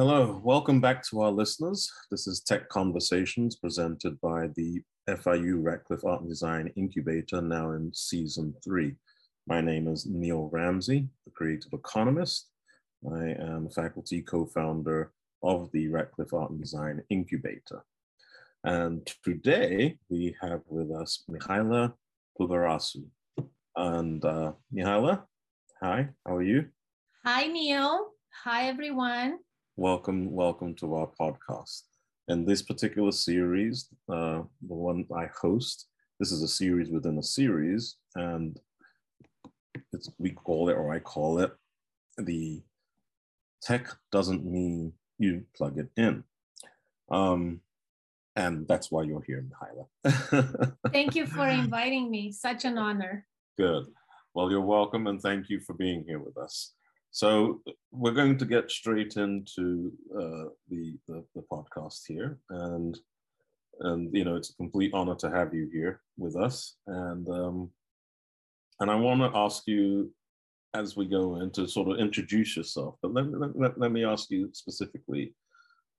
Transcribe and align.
Hello, 0.00 0.40
welcome 0.42 0.80
back 0.80 1.02
to 1.10 1.20
our 1.20 1.30
listeners. 1.30 1.92
This 2.10 2.26
is 2.26 2.40
Tech 2.40 2.70
Conversations 2.70 3.56
presented 3.56 4.18
by 4.22 4.46
the 4.56 4.80
FIU 5.06 5.62
Radcliffe 5.62 6.06
Art 6.06 6.22
and 6.22 6.30
Design 6.30 6.72
Incubator, 6.74 7.42
now 7.42 7.72
in 7.72 7.92
season 7.92 8.54
three. 8.64 8.96
My 9.46 9.60
name 9.60 9.88
is 9.88 10.06
Neil 10.06 10.48
Ramsey, 10.54 11.06
the 11.26 11.32
creative 11.32 11.74
economist. 11.74 12.48
I 13.12 13.34
am 13.38 13.68
faculty 13.68 14.22
co-founder 14.22 15.12
of 15.42 15.70
the 15.72 15.88
Radcliffe 15.88 16.32
Art 16.32 16.50
and 16.50 16.62
Design 16.62 17.02
Incubator. 17.10 17.84
And 18.64 19.06
today 19.22 19.98
we 20.08 20.34
have 20.40 20.62
with 20.66 20.90
us 20.92 21.24
Mihaela 21.30 21.92
Pulverasu. 22.40 23.04
And 23.76 24.24
uh, 24.24 24.52
Mihaela, 24.74 25.24
hi, 25.78 26.08
how 26.26 26.36
are 26.36 26.42
you? 26.42 26.68
Hi, 27.26 27.48
Neil. 27.48 28.12
Hi, 28.44 28.68
everyone. 28.68 29.40
Welcome, 29.76 30.32
welcome 30.32 30.74
to 30.76 30.94
our 30.96 31.08
podcast. 31.18 31.82
In 32.28 32.44
this 32.44 32.60
particular 32.60 33.12
series, 33.12 33.88
uh, 34.08 34.42
the 34.66 34.74
one 34.74 35.06
I 35.16 35.26
host, 35.40 35.86
this 36.18 36.32
is 36.32 36.42
a 36.42 36.48
series 36.48 36.90
within 36.90 37.18
a 37.18 37.22
series, 37.22 37.96
and 38.16 38.58
it's, 39.92 40.10
we 40.18 40.30
call 40.30 40.68
it, 40.68 40.74
or 40.74 40.92
I 40.92 40.98
call 40.98 41.38
it, 41.38 41.52
the 42.18 42.62
tech 43.62 43.88
doesn't 44.10 44.44
mean 44.44 44.92
you 45.18 45.44
plug 45.56 45.78
it 45.78 45.88
in. 45.96 46.24
Um, 47.10 47.60
and 48.36 48.66
that's 48.66 48.90
why 48.90 49.04
you're 49.04 49.22
here, 49.22 49.46
Mihaela. 50.04 50.74
thank 50.92 51.14
you 51.14 51.26
for 51.26 51.46
inviting 51.46 52.10
me. 52.10 52.32
Such 52.32 52.64
an 52.64 52.76
honor. 52.76 53.24
Good. 53.56 53.86
Well, 54.34 54.50
you're 54.50 54.60
welcome, 54.60 55.06
and 55.06 55.22
thank 55.22 55.48
you 55.48 55.60
for 55.60 55.74
being 55.74 56.04
here 56.06 56.18
with 56.18 56.36
us. 56.36 56.74
So 57.10 57.60
we're 57.90 58.12
going 58.12 58.38
to 58.38 58.44
get 58.44 58.70
straight 58.70 59.16
into 59.16 59.92
uh, 60.14 60.50
the, 60.68 60.96
the, 61.08 61.24
the 61.34 61.42
podcast 61.50 62.02
here, 62.06 62.38
and 62.50 62.98
and 63.80 64.14
you 64.14 64.24
know 64.24 64.36
it's 64.36 64.50
a 64.50 64.56
complete 64.56 64.92
honor 64.94 65.16
to 65.16 65.30
have 65.30 65.52
you 65.52 65.68
here 65.72 66.02
with 66.16 66.36
us, 66.36 66.76
and 66.86 67.28
um, 67.28 67.70
and 68.78 68.90
I 68.90 68.94
want 68.94 69.20
to 69.20 69.38
ask 69.38 69.66
you 69.66 70.12
as 70.74 70.96
we 70.96 71.06
go 71.06 71.40
in 71.40 71.50
to 71.50 71.66
sort 71.66 71.88
of 71.88 71.98
introduce 71.98 72.56
yourself. 72.56 72.94
But 73.02 73.12
let, 73.12 73.26
let, 73.56 73.78
let 73.78 73.92
me 73.92 74.04
ask 74.04 74.30
you 74.30 74.50
specifically. 74.52 75.34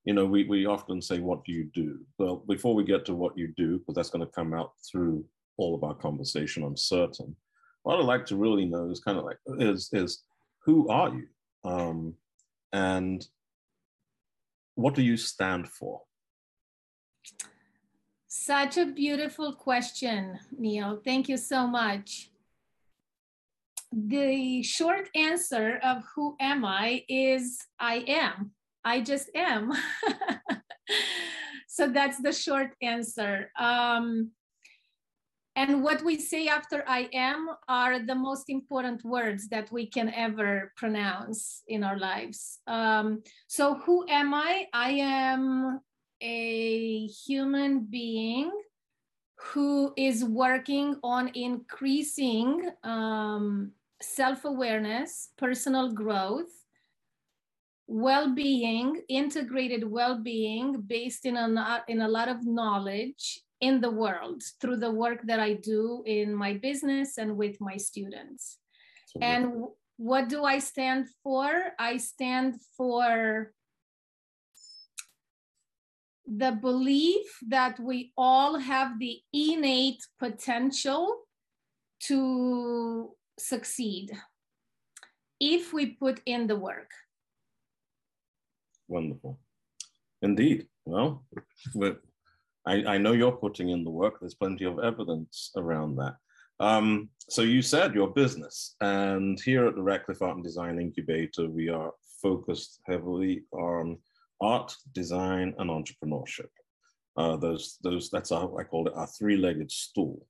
You 0.05 0.13
know, 0.13 0.25
we, 0.25 0.45
we 0.45 0.65
often 0.65 0.99
say, 0.99 1.19
what 1.19 1.43
do 1.43 1.51
you 1.51 1.69
do? 1.75 1.99
Well, 2.17 2.37
before 2.47 2.73
we 2.73 2.83
get 2.83 3.05
to 3.05 3.13
what 3.13 3.37
you 3.37 3.53
do, 3.55 3.77
because 3.77 3.93
that's 3.93 4.09
going 4.09 4.25
to 4.25 4.31
come 4.31 4.51
out 4.51 4.71
through 4.89 5.23
all 5.57 5.75
of 5.75 5.83
our 5.83 5.93
conversation, 5.93 6.63
I'm 6.63 6.75
certain. 6.75 7.35
What 7.83 7.99
I'd 7.99 8.05
like 8.05 8.25
to 8.27 8.35
really 8.35 8.65
know 8.65 8.89
is 8.89 8.99
kind 8.99 9.19
of 9.19 9.25
like 9.25 9.37
is 9.59 9.89
is 9.93 10.23
who 10.63 10.89
are 10.89 11.13
you? 11.13 11.27
Um, 11.63 12.15
and 12.71 13.25
what 14.75 14.95
do 14.95 15.01
you 15.01 15.17
stand 15.17 15.67
for? 15.67 16.01
Such 18.27 18.77
a 18.77 18.85
beautiful 18.85 19.53
question, 19.53 20.39
Neil. 20.57 21.01
Thank 21.03 21.27
you 21.29 21.37
so 21.37 21.67
much. 21.67 22.31
The 23.91 24.63
short 24.63 25.09
answer 25.15 25.79
of 25.83 26.03
who 26.15 26.37
am 26.39 26.63
I 26.63 27.03
is 27.09 27.59
I 27.77 28.05
am. 28.07 28.51
I 28.85 29.01
just 29.01 29.29
am. 29.35 29.73
so 31.67 31.89
that's 31.89 32.21
the 32.21 32.31
short 32.31 32.71
answer. 32.81 33.51
Um, 33.59 34.31
and 35.55 35.83
what 35.83 36.03
we 36.03 36.17
say 36.17 36.47
after 36.47 36.83
I 36.87 37.09
am 37.13 37.49
are 37.67 37.99
the 37.99 38.15
most 38.15 38.49
important 38.49 39.03
words 39.03 39.49
that 39.49 39.71
we 39.71 39.85
can 39.85 40.13
ever 40.13 40.71
pronounce 40.77 41.63
in 41.67 41.83
our 41.83 41.97
lives. 41.99 42.59
Um, 42.67 43.21
so, 43.47 43.75
who 43.75 44.05
am 44.07 44.33
I? 44.33 44.67
I 44.73 44.91
am 44.91 45.81
a 46.21 47.07
human 47.07 47.85
being 47.89 48.51
who 49.35 49.91
is 49.97 50.23
working 50.23 50.95
on 51.03 51.31
increasing 51.33 52.69
um, 52.83 53.71
self 54.01 54.45
awareness, 54.45 55.29
personal 55.37 55.91
growth, 55.91 56.51
well 57.87 58.33
being, 58.33 59.01
integrated 59.09 59.83
well 59.83 60.17
being 60.17 60.79
based 60.79 61.25
in 61.25 61.35
a, 61.35 61.83
in 61.89 62.01
a 62.01 62.07
lot 62.07 62.29
of 62.29 62.45
knowledge 62.45 63.41
in 63.61 63.79
the 63.79 63.91
world 63.91 64.41
through 64.59 64.77
the 64.77 64.91
work 64.91 65.21
that 65.25 65.39
I 65.39 65.53
do 65.53 66.03
in 66.05 66.33
my 66.33 66.53
business 66.53 67.17
and 67.17 67.37
with 67.37 67.61
my 67.61 67.77
students. 67.77 68.57
and 69.21 69.65
what 69.97 70.29
do 70.29 70.43
I 70.43 70.57
stand 70.57 71.07
for? 71.23 71.51
I 71.77 71.97
stand 71.97 72.55
for 72.75 73.53
the 76.25 76.51
belief 76.53 77.27
that 77.47 77.79
we 77.79 78.11
all 78.17 78.57
have 78.57 78.97
the 78.97 79.19
innate 79.33 80.01
potential 80.17 81.27
to 82.07 83.11
succeed 83.37 84.11
if 85.39 85.73
we 85.73 85.87
put 85.87 86.21
in 86.25 86.47
the 86.47 86.55
work. 86.55 86.89
Wonderful. 88.87 89.39
Indeed. 90.21 90.67
Well, 90.85 91.23
I, 92.65 92.83
I 92.85 92.97
know 92.97 93.13
you're 93.13 93.31
putting 93.31 93.69
in 93.69 93.83
the 93.83 93.89
work. 93.89 94.19
There's 94.19 94.35
plenty 94.35 94.65
of 94.65 94.79
evidence 94.79 95.51
around 95.55 95.95
that. 95.97 96.15
Um, 96.59 97.09
so 97.27 97.41
you 97.41 97.61
said 97.61 97.95
your 97.95 98.11
business, 98.11 98.75
and 98.81 99.39
here 99.39 99.65
at 99.65 99.75
the 99.75 99.81
Radcliffe 99.81 100.21
Art 100.21 100.35
and 100.35 100.43
Design 100.43 100.79
Incubator, 100.79 101.49
we 101.49 101.69
are 101.69 101.91
focused 102.21 102.79
heavily 102.85 103.45
on 103.51 103.97
art, 104.41 104.75
design, 104.93 105.55
and 105.57 105.69
entrepreneurship. 105.69 106.49
Uh, 107.17 107.35
those, 107.37 107.77
those, 107.83 108.09
that's 108.11 108.31
our, 108.31 108.59
I 108.59 108.63
call 108.63 108.87
it 108.87 108.93
our 108.95 109.07
three-legged 109.07 109.71
stool. 109.71 110.25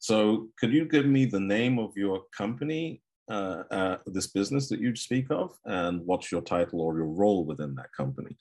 So 0.00 0.48
could 0.58 0.72
you 0.72 0.84
give 0.84 1.06
me 1.06 1.26
the 1.26 1.40
name 1.40 1.78
of 1.78 1.96
your 1.96 2.22
company, 2.36 3.02
uh, 3.30 3.62
uh, 3.70 3.96
this 4.06 4.28
business 4.28 4.68
that 4.68 4.80
you 4.80 4.94
speak 4.96 5.26
of, 5.30 5.52
and 5.64 6.04
what's 6.06 6.32
your 6.32 6.42
title 6.42 6.80
or 6.80 6.96
your 6.96 7.06
role 7.06 7.44
within 7.44 7.74
that 7.76 7.92
company? 7.96 8.36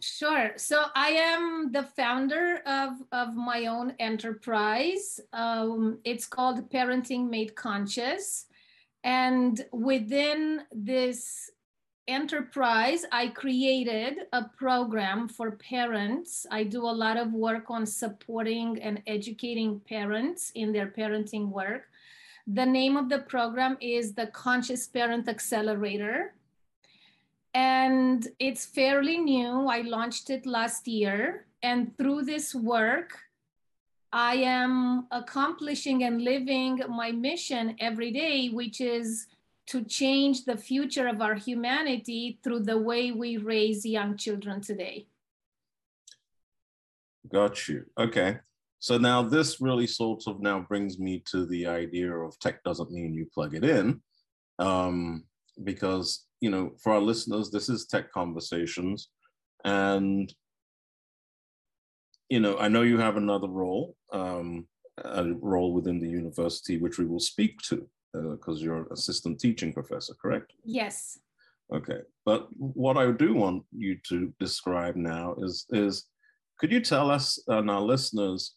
Sure. 0.00 0.52
So 0.56 0.84
I 0.94 1.08
am 1.10 1.72
the 1.72 1.82
founder 1.82 2.60
of, 2.64 2.92
of 3.10 3.34
my 3.34 3.66
own 3.66 3.94
enterprise. 3.98 5.20
Um, 5.32 5.98
it's 6.04 6.26
called 6.26 6.70
Parenting 6.70 7.28
Made 7.28 7.56
Conscious. 7.56 8.46
And 9.02 9.64
within 9.72 10.62
this 10.72 11.50
enterprise, 12.06 13.04
I 13.10 13.28
created 13.28 14.26
a 14.32 14.44
program 14.44 15.28
for 15.28 15.52
parents. 15.52 16.46
I 16.50 16.64
do 16.64 16.82
a 16.82 16.98
lot 17.04 17.16
of 17.16 17.32
work 17.32 17.70
on 17.70 17.84
supporting 17.84 18.80
and 18.80 19.02
educating 19.06 19.80
parents 19.80 20.52
in 20.54 20.72
their 20.72 20.86
parenting 20.86 21.48
work. 21.48 21.88
The 22.46 22.66
name 22.66 22.96
of 22.96 23.08
the 23.08 23.20
program 23.20 23.76
is 23.80 24.14
the 24.14 24.26
Conscious 24.28 24.86
Parent 24.86 25.28
Accelerator 25.28 26.34
and 27.54 28.26
it's 28.40 28.66
fairly 28.66 29.18
new. 29.18 29.68
I 29.68 29.82
launched 29.82 30.28
it 30.30 30.44
last 30.44 30.88
year. 30.88 31.46
And 31.62 31.96
through 31.96 32.24
this 32.24 32.54
work, 32.54 33.16
I 34.12 34.34
am 34.36 35.06
accomplishing 35.10 36.04
and 36.04 36.22
living 36.22 36.80
my 36.88 37.12
mission 37.12 37.76
every 37.80 38.10
day, 38.10 38.48
which 38.48 38.80
is 38.80 39.26
to 39.66 39.82
change 39.84 40.44
the 40.44 40.56
future 40.56 41.08
of 41.08 41.22
our 41.22 41.34
humanity 41.34 42.38
through 42.42 42.60
the 42.60 42.76
way 42.76 43.12
we 43.12 43.38
raise 43.38 43.86
young 43.86 44.16
children 44.16 44.60
today. 44.60 45.06
Got 47.32 47.68
you. 47.68 47.86
Okay. 47.98 48.38
So 48.78 48.98
now 48.98 49.22
this 49.22 49.60
really 49.60 49.86
sort 49.86 50.24
of 50.26 50.40
now 50.40 50.60
brings 50.60 50.98
me 50.98 51.22
to 51.30 51.46
the 51.46 51.66
idea 51.66 52.12
of 52.12 52.38
tech 52.38 52.62
doesn't 52.64 52.90
mean 52.90 53.14
you 53.14 53.26
plug 53.32 53.54
it 53.54 53.64
in. 53.64 54.02
Um, 54.58 55.24
because 55.62 56.26
you 56.44 56.50
know, 56.50 56.74
for 56.78 56.92
our 56.92 57.00
listeners, 57.00 57.50
this 57.50 57.70
is 57.70 57.86
Tech 57.86 58.12
Conversations. 58.12 59.08
And, 59.64 60.30
you 62.28 62.38
know, 62.38 62.58
I 62.58 62.68
know 62.68 62.82
you 62.82 62.98
have 62.98 63.16
another 63.16 63.48
role, 63.48 63.96
um, 64.12 64.66
a 65.02 65.24
role 65.40 65.72
within 65.72 66.00
the 66.00 66.08
university, 66.08 66.76
which 66.76 66.98
we 66.98 67.06
will 67.06 67.18
speak 67.18 67.60
to 67.68 67.88
because 68.12 68.60
uh, 68.60 68.62
you're 68.62 68.82
an 68.82 68.86
assistant 68.90 69.40
teaching 69.40 69.72
professor, 69.72 70.12
correct? 70.20 70.52
Yes. 70.66 71.18
Okay. 71.72 72.00
But 72.26 72.48
what 72.58 72.98
I 72.98 73.10
do 73.10 73.32
want 73.32 73.62
you 73.72 73.96
to 74.10 74.30
describe 74.38 74.96
now 74.96 75.36
is, 75.38 75.64
is 75.70 76.04
could 76.58 76.70
you 76.70 76.80
tell 76.80 77.10
us 77.10 77.42
and 77.48 77.70
our 77.70 77.80
listeners 77.80 78.54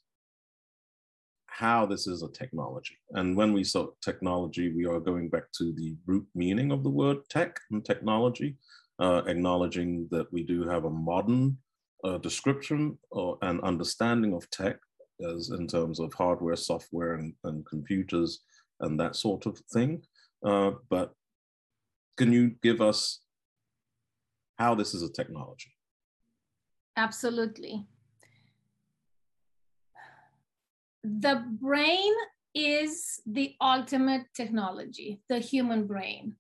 how 1.58 1.88
this 1.88 2.06
is 2.06 2.22
a 2.22 2.32
technology. 2.34 3.00
And 3.14 3.36
when 3.36 3.52
we 3.52 3.64
say 3.64 3.84
technology, 4.00 4.72
we 4.72 4.86
are 4.86 5.00
going 5.00 5.28
back 5.28 5.52
to 5.58 5.74
the 5.74 5.96
root 6.06 6.28
meaning 6.36 6.72
of 6.72 6.84
the 6.84 6.90
word 6.92 7.18
tech 7.30 7.60
and 7.72 7.84
technology, 7.84 8.58
uh, 9.00 9.24
acknowledging 9.26 10.08
that 10.12 10.32
we 10.32 10.44
do 10.44 10.70
have 10.70 10.86
a 10.86 10.90
modern 10.92 11.58
uh, 12.04 12.20
description 12.20 13.00
or 13.10 13.40
an 13.42 13.60
understanding 13.62 14.36
of 14.36 14.48
tech 14.52 14.78
as 15.34 15.50
in 15.50 15.66
terms 15.66 16.00
of 16.00 16.14
hardware, 16.14 16.56
software, 16.56 17.16
and, 17.16 17.34
and 17.44 17.66
computers 17.66 18.42
and 18.82 19.00
that 19.00 19.16
sort 19.16 19.48
of 19.48 19.58
thing. 19.74 20.04
Uh, 20.46 20.72
but 20.92 21.16
can 22.18 22.32
you 22.32 22.52
give 22.62 22.82
us 22.82 23.22
how 24.60 24.76
this 24.76 24.94
is 24.94 25.02
a 25.02 25.12
technology? 25.12 25.72
Absolutely. 26.96 27.88
The 31.10 31.42
brain 31.62 32.14
is 32.54 33.22
the 33.26 33.56
ultimate 33.62 34.26
technology, 34.36 35.22
the 35.30 35.40
human 35.40 35.88
brain. 35.88 36.36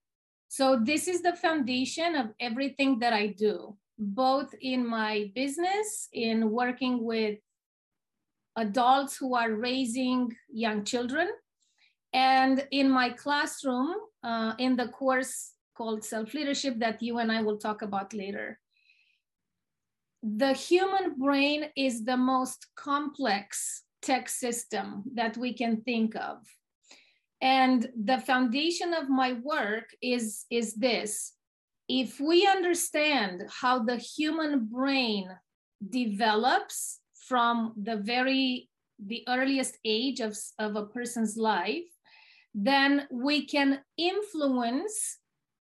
So 0.50 0.78
this 0.84 1.08
is 1.08 1.22
the 1.22 1.38
foundation 1.38 2.16
of 2.16 2.34
everything 2.42 3.00
that 3.00 3.14
I 3.14 3.28
do, 3.28 3.78
both 3.98 4.54
in 4.60 4.86
my 4.86 5.32
business, 5.34 6.10
in 6.12 6.52
working 6.52 7.06
with 7.06 7.40
adults 8.58 9.16
who 9.16 9.36
are 9.36 9.54
raising 9.54 10.36
young 10.50 10.84
children, 10.84 11.30
and 12.12 12.68
in 12.72 12.90
my 12.90 13.12
classroom, 13.12 13.96
uh, 14.22 14.54
in 14.58 14.76
the 14.76 14.90
course 14.90 15.54
called 15.78 16.04
Self 16.04 16.34
Leadership 16.34 16.80
that 16.80 17.02
you 17.02 17.20
and 17.20 17.32
I 17.32 17.42
will 17.42 17.58
talk 17.58 17.84
about 17.84 18.14
later. 18.14 18.60
The 20.24 20.52
human 20.52 21.18
brain 21.18 21.70
is 21.78 22.04
the 22.04 22.18
most 22.18 22.68
complex 22.76 23.84
tech 24.02 24.30
system 24.30 25.04
that 25.14 25.38
we 25.38 25.54
can 25.54 25.82
think 25.82 26.16
of. 26.16 26.38
And 27.42 27.88
the 27.96 28.20
foundation 28.20 28.94
of 28.94 29.10
my 29.10 29.34
work 29.34 29.90
is, 30.02 30.46
is 30.50 30.74
this. 30.76 31.34
If 31.88 32.20
we 32.20 32.48
understand 32.48 33.44
how 33.62 33.84
the 33.84 33.98
human 33.98 34.66
brain 34.66 35.30
develops 35.90 37.00
from 37.28 37.74
the 37.82 37.98
very 37.98 38.70
the 39.00 39.24
earliest 39.28 39.78
age 39.86 40.20
of, 40.20 40.36
of 40.58 40.76
a 40.76 40.86
person's 40.86 41.38
life, 41.38 41.86
then 42.54 43.08
we 43.12 43.46
can 43.46 43.80
influence 43.98 45.20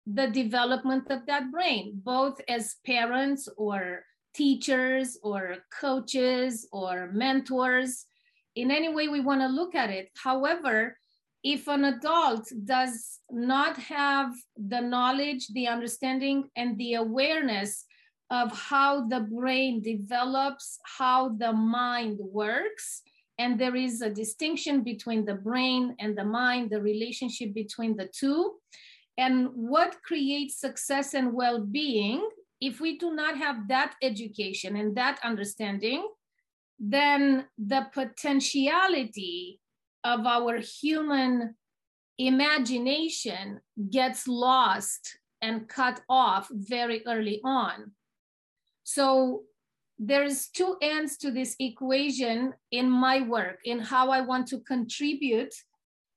the 0.08 0.28
development 0.28 1.04
of 1.12 1.26
that 1.28 1.52
brain, 1.52 2.02
both 2.04 2.42
as 2.50 2.78
parents 2.86 3.48
or 3.58 4.04
teachers 4.34 5.20
or 5.22 5.58
coaches 5.80 6.68
or 6.72 7.12
mentors, 7.14 8.06
in 8.56 8.71
any 8.71 8.94
way 8.94 9.07
we 9.07 9.19
want 9.19 9.42
to 9.42 9.48
look 9.48 9.75
at 9.75 9.89
it. 9.89 10.09
However, 10.15 10.98
if 11.44 11.68
an 11.68 11.86
adult 11.86 12.51
does 12.65 13.19
not 13.31 13.77
have 13.77 14.33
the 14.56 14.81
knowledge, 14.81 15.48
the 15.53 15.68
understanding, 15.68 16.50
and 16.56 16.77
the 16.77 16.95
awareness 16.95 17.86
of 18.30 18.51
how 18.57 19.07
the 19.07 19.21
brain 19.21 19.81
develops, 19.81 20.80
how 20.98 21.30
the 21.30 21.51
mind 21.51 22.18
works, 22.19 23.01
and 23.39 23.59
there 23.59 23.75
is 23.75 24.01
a 24.01 24.09
distinction 24.09 24.83
between 24.83 25.25
the 25.25 25.33
brain 25.33 25.95
and 26.00 26.15
the 26.15 26.24
mind, 26.24 26.69
the 26.69 26.81
relationship 26.81 27.53
between 27.53 27.98
the 27.98 28.07
two, 28.07 28.53
and 29.18 29.48
what 29.53 30.01
creates 30.03 30.59
success 30.59 31.13
and 31.13 31.33
well 31.33 31.59
being, 31.59 32.27
if 32.62 32.80
we 32.80 32.98
do 32.98 33.13
not 33.15 33.38
have 33.38 33.68
that 33.68 33.95
education 34.03 34.75
and 34.75 34.95
that 34.95 35.19
understanding, 35.24 36.07
then 36.83 37.45
the 37.60 37.86
potentiality 37.94 39.60
of 40.04 40.25
our 40.25 40.57
human 40.57 41.56
imagination 42.18 43.62
gets 43.92 44.28
lost 44.28 45.19
and 45.44 45.69
cut 45.69 46.01
off 46.10 46.48
very 46.51 47.04
early 47.06 47.39
on. 47.45 47.92
So 48.83 49.44
there's 50.00 50.48
two 50.48 50.75
ends 50.81 51.18
to 51.18 51.30
this 51.30 51.56
equation 51.60 52.54
in 52.72 52.89
my 52.89 53.22
work 53.22 53.60
in 53.63 53.77
how 53.77 54.10
I 54.10 54.22
want 54.22 54.48
to 54.48 54.60
contribute 54.62 55.54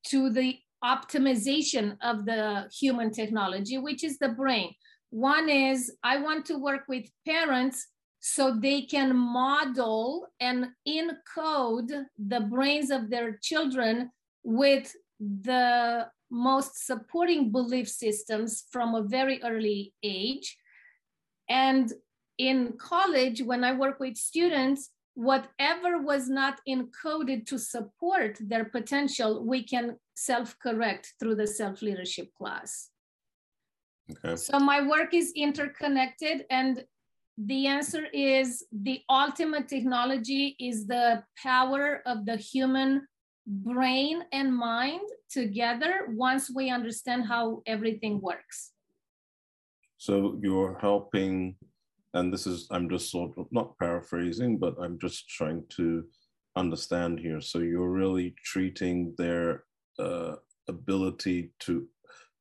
to 0.07 0.31
the 0.31 0.57
optimization 0.83 1.99
of 2.03 2.25
the 2.25 2.71
human 2.73 3.11
technology, 3.11 3.77
which 3.77 4.03
is 4.03 4.19
the 4.19 4.31
brain. 4.31 4.73
One 5.11 5.51
is 5.51 5.95
I 6.03 6.23
want 6.23 6.47
to 6.47 6.59
work 6.59 6.85
with 6.89 7.05
parents 7.27 7.87
so 8.27 8.55
they 8.55 8.81
can 8.81 9.15
model 9.15 10.27
and 10.41 10.69
encode 10.89 11.93
the 12.17 12.41
brains 12.41 12.91
of 12.91 13.11
their 13.11 13.39
children 13.43 14.11
with 14.43 14.91
the 15.21 16.09
most 16.31 16.87
supporting 16.87 17.53
belief 17.53 17.87
systems 17.87 18.65
from 18.71 18.95
a 18.95 19.03
very 19.03 19.43
early 19.43 19.93
age. 20.03 20.57
And 21.51 21.93
in 22.39 22.73
college, 22.79 23.43
when 23.43 23.63
I 23.63 23.75
work 23.75 24.01
with 24.01 24.17
students, 24.17 24.89
whatever 25.13 25.99
was 26.01 26.27
not 26.27 26.61
encoded 26.67 27.45
to 27.49 27.59
support 27.59 28.39
their 28.41 28.65
potential, 28.65 29.45
we 29.45 29.65
can 29.65 29.99
self-correct 30.15 31.13
through 31.21 31.35
the 31.35 31.47
self-leadership 31.47 32.33
class. 32.39 32.89
Okay. 34.11 34.37
So 34.37 34.59
my 34.59 34.81
work 34.81 35.13
is 35.13 35.31
interconnected 35.37 36.47
and 36.49 36.85
the 37.37 37.67
answer 37.67 38.07
is 38.13 38.65
the 38.73 39.01
ultimate 39.09 39.69
technology 39.69 40.57
is 40.61 40.87
the 40.87 41.23
power 41.43 42.03
of 42.07 42.27
the 42.27 42.37
human 42.37 43.07
brain 43.47 44.23
and 44.33 44.55
mind 44.55 45.09
together 45.31 46.09
once 46.15 46.51
we 46.55 46.71
understand 46.71 47.27
how 47.27 47.63
everything 47.67 48.21
works. 48.21 48.73
So 49.99 50.39
you're 50.41 50.79
helping 50.81 51.57
and 52.15 52.33
this 52.33 52.47
is 52.47 52.67
i'm 52.71 52.89
just 52.89 53.11
sort 53.11 53.37
of 53.37 53.47
not 53.51 53.77
paraphrasing 53.79 54.57
but 54.57 54.75
i'm 54.81 54.99
just 54.99 55.29
trying 55.29 55.63
to 55.69 56.05
understand 56.57 57.19
here 57.19 57.41
so 57.41 57.59
you're 57.59 57.91
really 57.91 58.35
treating 58.45 59.13
their 59.19 59.65
uh, 59.99 60.37
ability 60.69 61.53
to 61.59 61.87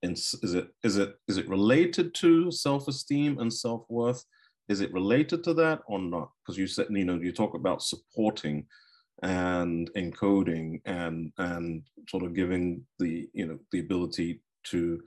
is 0.03 0.53
it 0.53 0.67
is 0.83 0.97
it 0.97 1.15
is 1.27 1.37
it 1.37 1.49
related 1.49 2.13
to 2.13 2.51
self-esteem 2.51 3.39
and 3.39 3.51
self-worth 3.51 4.23
is 4.69 4.81
it 4.81 4.94
related 4.94 5.44
to 5.44 5.54
that 5.56 5.81
or 5.88 6.00
not? 6.00 6.31
Because 6.39 6.57
you 6.57 6.68
said 6.68 6.88
you 6.89 7.06
know 7.06 7.15
you 7.15 7.31
talk 7.31 7.54
about 7.54 7.83
supporting 7.83 8.65
and 9.21 9.92
encoding 9.95 10.81
and 10.86 11.31
and 11.38 11.83
sort 12.10 12.24
of 12.24 12.33
giving 12.33 12.83
the 13.00 13.30
you 13.33 13.45
know 13.45 13.60
the 13.71 13.80
ability 13.80 14.42
to 14.63 15.01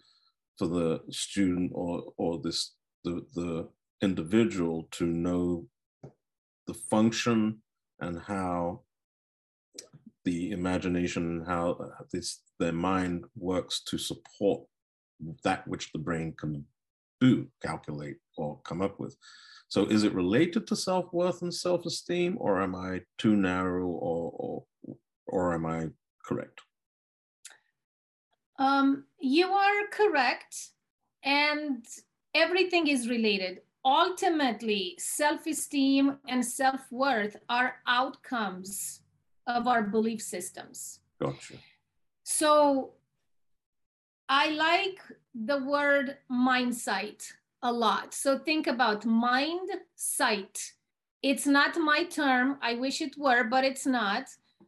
for 0.58 0.68
the 0.68 1.00
student 1.10 1.70
or 1.74 2.04
or 2.16 2.40
this 2.42 2.74
the 3.04 3.24
the 3.34 3.68
individual 4.02 4.88
to 4.90 5.06
know 5.06 5.66
the 6.66 6.74
function 6.74 7.58
and 8.00 8.20
how 8.20 8.80
the 10.26 10.50
imagination, 10.50 11.44
how 11.46 11.78
this, 12.12 12.40
their 12.58 12.72
mind 12.72 13.24
works 13.36 13.80
to 13.80 13.96
support 13.96 14.62
that 15.44 15.66
which 15.66 15.92
the 15.92 15.98
brain 15.98 16.34
can 16.36 16.66
do, 17.20 17.48
calculate, 17.62 18.16
or 18.36 18.60
come 18.64 18.82
up 18.82 18.98
with. 18.98 19.16
So 19.68 19.86
is 19.86 20.04
it 20.04 20.14
related 20.14 20.66
to 20.68 20.76
self-worth 20.76 21.42
and 21.42 21.52
self-esteem, 21.52 22.36
or 22.38 22.62
am 22.62 22.74
I 22.74 23.00
too 23.18 23.36
narrow, 23.36 23.86
or, 23.86 24.64
or, 24.84 24.96
or 25.26 25.54
am 25.54 25.66
I 25.66 25.88
correct? 26.24 26.60
Um, 28.58 29.04
you 29.20 29.48
are 29.48 29.86
correct, 29.92 30.70
and 31.22 31.84
everything 32.34 32.86
is 32.86 33.08
related 33.08 33.60
ultimately 33.86 34.96
self-esteem 34.98 36.18
and 36.26 36.44
self-worth 36.44 37.36
are 37.48 37.76
outcomes 37.86 39.02
of 39.46 39.68
our 39.68 39.82
belief 39.82 40.20
systems 40.20 40.98
gotcha 41.22 41.54
so 42.24 42.90
i 44.28 44.50
like 44.50 44.98
the 45.44 45.62
word 45.64 46.16
mindsight 46.28 47.32
a 47.62 47.72
lot 47.72 48.14
so 48.14 48.38
think 48.38 48.66
about 48.66 49.04
mind 49.04 49.68
sight 49.94 50.72
it's 51.22 51.46
not 51.46 51.76
my 51.76 52.04
term 52.04 52.56
i 52.62 52.74
wish 52.74 53.00
it 53.00 53.16
were 53.18 53.44
but 53.44 53.64
it's 53.64 53.86
not 53.86 54.24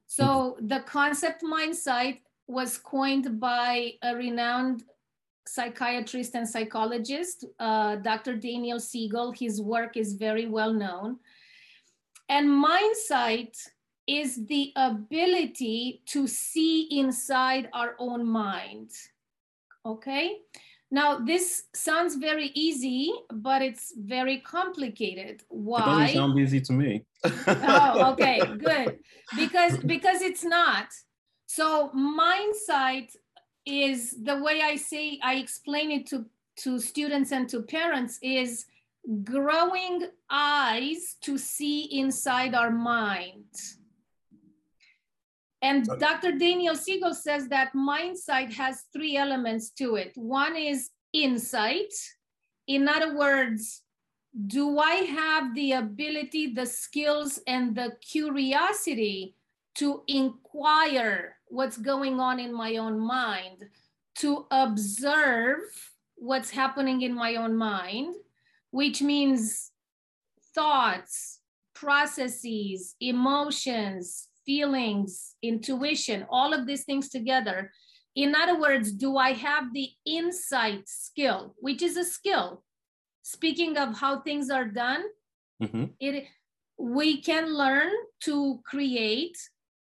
so 0.06 0.24
mm-hmm. 0.24 0.66
the 0.66 0.80
concept 0.80 1.42
mindsight 1.42 2.22
was 2.46 2.78
coined 2.78 3.38
by 3.38 3.92
a 4.02 4.16
renowned 4.16 4.82
psychiatrist 5.48 6.34
and 6.34 6.48
psychologist, 6.48 7.44
uh, 7.58 7.96
Dr. 7.96 8.36
Daniel 8.36 8.80
Siegel. 8.80 9.32
His 9.32 9.60
work 9.60 9.96
is 9.96 10.14
very 10.14 10.46
well 10.46 10.72
known. 10.72 11.18
And 12.28 12.50
mindsight 12.50 13.56
is 14.06 14.46
the 14.46 14.72
ability 14.76 16.02
to 16.06 16.26
see 16.26 16.88
inside 16.98 17.68
our 17.72 17.94
own 17.98 18.26
mind. 18.26 18.90
Okay? 19.88 20.38
Now, 20.90 21.18
this 21.18 21.64
sounds 21.74 22.16
very 22.16 22.50
easy, 22.54 23.12
but 23.30 23.60
it's 23.60 23.92
very 23.96 24.38
complicated. 24.38 25.42
Why? 25.48 25.80
It 25.80 25.84
doesn't 25.84 26.14
sound 26.14 26.38
easy 26.38 26.60
to 26.62 26.72
me. 26.72 27.04
oh, 27.24 28.12
okay, 28.12 28.40
good. 28.56 28.98
Because 29.36 29.78
because 29.78 30.22
it's 30.22 30.44
not. 30.44 30.88
So 31.46 31.90
mindsight 31.92 33.12
is 33.66 34.16
the 34.22 34.36
way 34.42 34.62
I 34.62 34.76
say, 34.76 35.18
I 35.22 35.34
explain 35.34 35.90
it 35.90 36.06
to, 36.08 36.24
to 36.60 36.78
students 36.78 37.32
and 37.32 37.48
to 37.50 37.62
parents 37.62 38.18
is 38.22 38.64
growing 39.24 40.08
eyes 40.30 41.16
to 41.22 41.38
see 41.38 41.98
inside 41.98 42.54
our 42.54 42.70
mind. 42.70 43.44
And 45.60 45.86
Dr. 45.98 46.32
Daniel 46.32 46.76
Siegel 46.76 47.14
says 47.14 47.48
that 47.48 47.74
mindsight 47.74 48.52
has 48.54 48.84
three 48.92 49.16
elements 49.16 49.70
to 49.70 49.96
it. 49.96 50.12
One 50.14 50.56
is 50.56 50.90
insight? 51.12 51.92
In 52.68 52.88
other 52.88 53.16
words, 53.16 53.82
do 54.46 54.78
I 54.78 54.94
have 54.94 55.54
the 55.54 55.72
ability, 55.72 56.54
the 56.54 56.66
skills, 56.66 57.40
and 57.46 57.74
the 57.74 57.96
curiosity 58.00 59.34
to 59.76 60.02
inquire 60.06 61.36
what's 61.48 61.76
going 61.76 62.20
on 62.20 62.38
in 62.38 62.54
my 62.54 62.76
own 62.76 62.98
mind, 62.98 63.64
to 64.16 64.46
observe 64.50 65.60
what's 66.16 66.50
happening 66.50 67.02
in 67.02 67.14
my 67.14 67.36
own 67.36 67.56
mind, 67.56 68.14
which 68.70 69.00
means 69.02 69.70
thoughts, 70.54 71.40
processes, 71.74 72.94
emotions, 73.00 74.27
feelings, 74.48 75.34
intuition, 75.42 76.24
all 76.30 76.54
of 76.54 76.66
these 76.66 76.84
things 76.84 77.10
together. 77.10 77.70
In 78.16 78.34
other 78.34 78.58
words, 78.58 78.90
do 78.92 79.18
I 79.18 79.32
have 79.32 79.74
the 79.74 79.90
insight 80.06 80.88
skill, 80.88 81.54
which 81.58 81.82
is 81.82 81.98
a 81.98 82.04
skill? 82.04 82.64
Speaking 83.22 83.76
of 83.76 83.98
how 83.98 84.22
things 84.22 84.48
are 84.48 84.64
done, 84.64 85.04
mm-hmm. 85.62 85.84
it 86.00 86.24
we 86.78 87.20
can 87.20 87.44
learn 87.52 87.90
to 88.22 88.60
create 88.64 89.36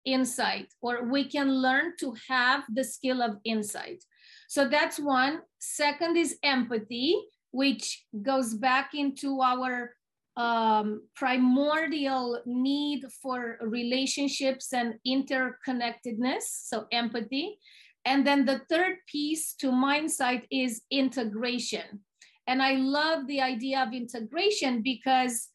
insight 0.06 0.68
or 0.82 1.06
we 1.06 1.24
can 1.24 1.50
learn 1.50 1.94
to 2.02 2.14
have 2.30 2.64
the 2.70 2.84
skill 2.84 3.24
of 3.24 3.38
insight. 3.44 4.04
So 4.48 4.68
that's 4.68 5.00
one. 5.00 5.40
Second 5.60 6.18
is 6.18 6.38
empathy, 6.44 7.16
which 7.52 8.06
goes 8.22 8.54
back 8.54 8.94
into 8.94 9.42
our 9.42 9.96
um, 10.38 11.04
primordial 11.16 12.42
need 12.46 13.04
for 13.22 13.58
relationships 13.62 14.74
and 14.74 14.96
interconnectedness, 15.06 16.44
so 16.44 16.86
empathy. 16.92 17.58
And 18.06 18.26
then 18.26 18.46
the 18.46 18.62
third 18.70 18.98
piece 19.08 19.54
to 19.56 19.72
mindsight 19.72 20.48
is 20.50 20.82
integration. 20.90 22.00
And 22.48 22.62
I 22.62 22.74
love 22.74 23.28
the 23.28 23.42
idea 23.42 23.84
of 23.84 23.94
integration 23.94 24.82
because 24.82 25.50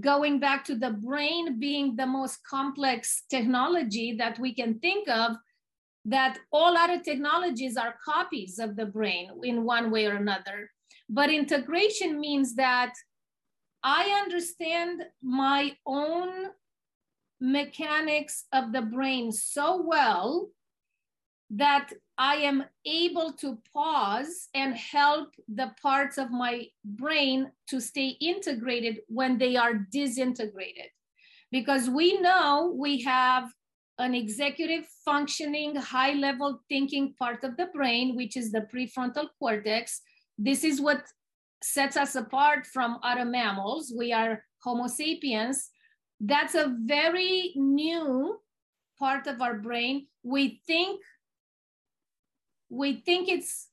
going 0.00 0.40
back 0.40 0.64
to 0.64 0.74
the 0.74 0.90
brain 0.90 1.58
being 1.60 1.96
the 1.96 2.06
most 2.06 2.38
complex 2.48 3.24
technology 3.28 4.14
that 4.18 4.38
we 4.38 4.54
can 4.54 4.78
think 4.78 5.08
of, 5.08 5.36
that 6.06 6.38
all 6.52 6.76
other 6.76 7.00
technologies 7.00 7.76
are 7.76 7.96
copies 8.04 8.58
of 8.58 8.76
the 8.76 8.86
brain 8.86 9.30
in 9.42 9.64
one 9.64 9.90
way 9.90 10.06
or 10.06 10.16
another. 10.16 10.70
But 11.08 11.30
integration 11.30 12.18
means 12.18 12.54
that 12.56 12.92
I 13.84 14.22
understand 14.24 15.04
my 15.22 15.76
own 15.86 16.46
mechanics 17.38 18.46
of 18.50 18.72
the 18.72 18.80
brain 18.80 19.30
so 19.30 19.82
well 19.82 20.48
that 21.50 21.92
I 22.16 22.36
am 22.36 22.64
able 22.86 23.34
to 23.34 23.58
pause 23.72 24.48
and 24.54 24.74
help 24.74 25.34
the 25.48 25.72
parts 25.82 26.16
of 26.16 26.30
my 26.30 26.68
brain 26.82 27.50
to 27.68 27.80
stay 27.80 28.16
integrated 28.20 29.00
when 29.08 29.36
they 29.36 29.56
are 29.56 29.74
disintegrated. 29.74 30.88
Because 31.52 31.90
we 31.90 32.18
know 32.20 32.74
we 32.76 33.02
have 33.02 33.52
an 33.98 34.14
executive 34.14 34.86
functioning, 35.04 35.76
high 35.76 36.14
level 36.14 36.60
thinking 36.70 37.14
part 37.18 37.44
of 37.44 37.58
the 37.58 37.66
brain, 37.66 38.16
which 38.16 38.36
is 38.36 38.50
the 38.50 38.66
prefrontal 38.74 39.28
cortex. 39.38 40.00
This 40.38 40.64
is 40.64 40.80
what 40.80 41.04
sets 41.64 41.96
us 41.96 42.14
apart 42.14 42.66
from 42.66 42.98
other 43.02 43.24
mammals. 43.24 43.92
We 43.96 44.12
are 44.12 44.44
Homo 44.62 44.86
sapiens. 44.86 45.70
That's 46.20 46.54
a 46.54 46.74
very 46.84 47.52
new 47.56 48.38
part 48.98 49.26
of 49.26 49.40
our 49.40 49.58
brain. 49.58 50.06
We 50.22 50.60
think 50.66 51.00
we 52.68 53.02
think 53.06 53.28
it's 53.28 53.68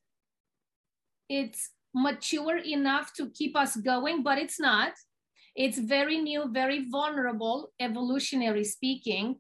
it's 1.30 1.72
mature 1.94 2.58
enough 2.58 3.14
to 3.14 3.30
keep 3.30 3.56
us 3.56 3.76
going, 3.76 4.24
but 4.24 4.38
it's 4.38 4.60
not. 4.60 4.94
It's 5.56 5.80
very 5.80 6.18
new, 6.18 6.50
very 6.52 6.88
vulnerable, 6.90 7.72
evolutionary 7.80 8.64
speaking. 8.64 9.36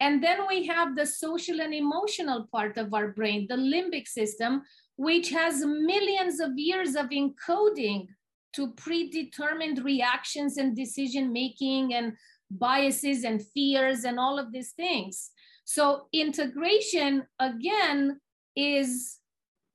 And 0.00 0.22
then 0.22 0.46
we 0.48 0.66
have 0.66 0.94
the 0.94 1.06
social 1.06 1.60
and 1.60 1.74
emotional 1.74 2.48
part 2.52 2.76
of 2.78 2.94
our 2.94 3.08
brain, 3.08 3.46
the 3.48 3.56
limbic 3.56 4.06
system, 4.06 4.62
which 4.98 5.30
has 5.30 5.64
millions 5.64 6.40
of 6.40 6.58
years 6.58 6.96
of 6.96 7.06
encoding 7.10 8.08
to 8.52 8.72
predetermined 8.72 9.84
reactions 9.84 10.56
and 10.56 10.74
decision 10.74 11.32
making 11.32 11.94
and 11.94 12.14
biases 12.50 13.22
and 13.22 13.40
fears 13.54 14.02
and 14.02 14.18
all 14.18 14.40
of 14.40 14.50
these 14.52 14.72
things. 14.72 15.30
So 15.64 16.08
integration, 16.12 17.26
again, 17.38 18.20
is 18.56 19.18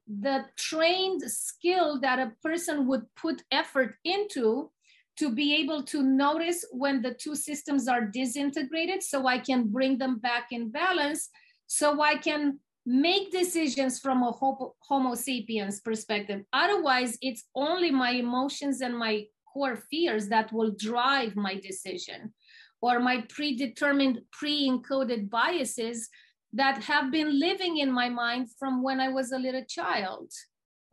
the 0.08 0.44
trained 0.58 1.22
skill 1.32 2.02
that 2.02 2.20
a 2.20 2.34
person 2.44 2.86
would 2.88 3.06
put 3.16 3.44
effort 3.50 3.96
into 4.04 4.72
to 5.20 5.34
be 5.34 5.56
able 5.56 5.84
to 5.84 6.04
notice 6.04 6.66
when 6.72 7.02
the 7.02 7.14
two 7.14 7.36
systems 7.36 7.88
are 7.88 8.08
disintegrated 8.08 9.02
so 9.02 9.26
I 9.26 9.38
can 9.38 9.70
bring 9.70 10.00
them 10.00 10.20
back 10.20 10.48
in 10.52 10.70
balance 10.70 11.30
so 11.68 12.02
I 12.02 12.18
can 12.18 12.60
make 12.86 13.32
decisions 13.32 14.00
from 14.00 14.24
a 14.24 14.32
homo 14.32 15.16
sapiens 15.16 15.80
perspective. 15.80 16.44
Otherwise, 16.52 17.18
it's 17.22 17.46
only 17.56 17.92
my 17.92 18.12
emotions 18.12 18.82
and 18.82 18.98
my 18.98 19.26
core 19.52 19.78
fears 19.90 20.28
that 20.30 20.52
will 20.52 20.72
drive 20.78 21.36
my 21.36 21.56
decision 21.56 22.34
or 22.82 23.00
my 23.00 23.24
predetermined 23.30 24.20
pre-encoded 24.32 25.30
biases 25.30 26.10
that 26.52 26.84
have 26.84 27.12
been 27.12 27.40
living 27.40 27.78
in 27.78 27.92
my 27.92 28.10
mind 28.10 28.50
from 28.60 28.84
when 28.84 29.00
I 29.00 29.10
was 29.10 29.32
a 29.32 29.40
little 29.40 29.64
child. 29.64 30.32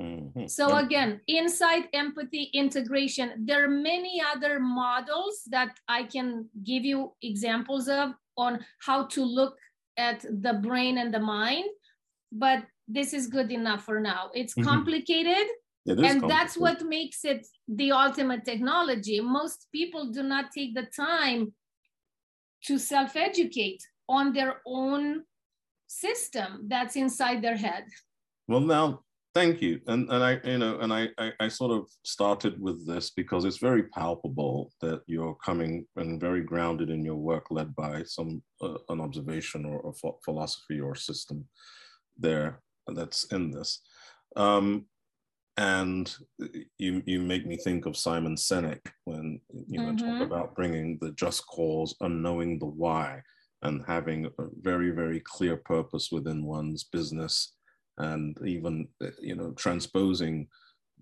Mm-hmm. 0.00 0.46
So 0.46 0.76
again, 0.76 1.20
insight, 1.26 1.88
empathy, 1.92 2.44
integration. 2.54 3.44
There 3.44 3.64
are 3.64 3.68
many 3.68 4.22
other 4.34 4.58
models 4.58 5.42
that 5.50 5.76
I 5.88 6.04
can 6.04 6.48
give 6.64 6.84
you 6.84 7.12
examples 7.22 7.88
of 7.88 8.12
on 8.38 8.64
how 8.80 9.06
to 9.08 9.22
look 9.22 9.56
at 9.98 10.22
the 10.22 10.54
brain 10.62 10.96
and 10.98 11.12
the 11.12 11.18
mind, 11.18 11.66
but 12.32 12.64
this 12.88 13.12
is 13.12 13.26
good 13.26 13.50
enough 13.50 13.84
for 13.84 14.00
now. 14.00 14.30
It's 14.34 14.54
mm-hmm. 14.54 14.68
complicated. 14.68 15.46
and 15.86 15.96
complicated. 15.96 16.30
that's 16.30 16.56
what 16.56 16.82
makes 16.82 17.24
it 17.24 17.46
the 17.68 17.92
ultimate 17.92 18.44
technology. 18.44 19.20
Most 19.20 19.68
people 19.72 20.10
do 20.10 20.22
not 20.22 20.46
take 20.52 20.74
the 20.74 20.86
time 20.94 21.52
to 22.66 22.78
self 22.78 23.16
educate 23.16 23.82
on 24.08 24.32
their 24.32 24.60
own 24.66 25.22
system 25.86 26.66
that's 26.68 26.96
inside 26.96 27.42
their 27.42 27.56
head. 27.56 27.84
Well, 28.48 28.60
now 28.60 29.00
Thank 29.32 29.62
you. 29.62 29.80
And 29.86 30.10
and 30.10 30.24
I 30.24 30.40
you 30.42 30.58
know 30.58 30.80
and 30.80 30.92
I, 30.92 31.08
I, 31.16 31.32
I 31.38 31.48
sort 31.48 31.70
of 31.70 31.88
started 32.02 32.60
with 32.60 32.84
this 32.84 33.10
because 33.10 33.44
it's 33.44 33.58
very 33.58 33.84
palpable 33.84 34.72
that 34.80 35.02
you're 35.06 35.36
coming 35.36 35.86
and 35.96 36.20
very 36.20 36.42
grounded 36.42 36.90
in 36.90 37.04
your 37.04 37.16
work, 37.16 37.46
led 37.50 37.74
by 37.76 38.02
some 38.02 38.42
uh, 38.60 38.78
an 38.88 39.00
observation 39.00 39.64
or 39.64 39.78
a 39.88 39.92
ph- 39.92 40.20
philosophy 40.24 40.80
or 40.80 40.96
system 40.96 41.46
there 42.20 42.60
that's 42.86 43.24
in 43.24 43.50
this. 43.50 43.80
Um, 44.36 44.86
and 45.56 46.14
you 46.78 47.02
you 47.04 47.20
make 47.20 47.46
me 47.46 47.56
think 47.56 47.84
of 47.86 47.96
Simon 47.96 48.36
Sinek 48.36 48.80
when 49.04 49.40
you 49.66 49.80
know 49.80 49.92
mm-hmm. 49.92 50.18
talk 50.18 50.26
about 50.26 50.54
bringing 50.54 50.98
the 51.00 51.12
just 51.12 51.46
cause 51.46 51.94
and 52.00 52.22
knowing 52.22 52.58
the 52.58 52.66
why 52.66 53.20
and 53.62 53.82
having 53.86 54.26
a 54.26 54.30
very 54.62 54.90
very 54.90 55.20
clear 55.20 55.56
purpose 55.56 56.10
within 56.10 56.44
one's 56.44 56.84
business 56.84 57.54
and 57.98 58.38
even 58.46 58.88
you 59.20 59.34
know 59.34 59.50
transposing 59.52 60.48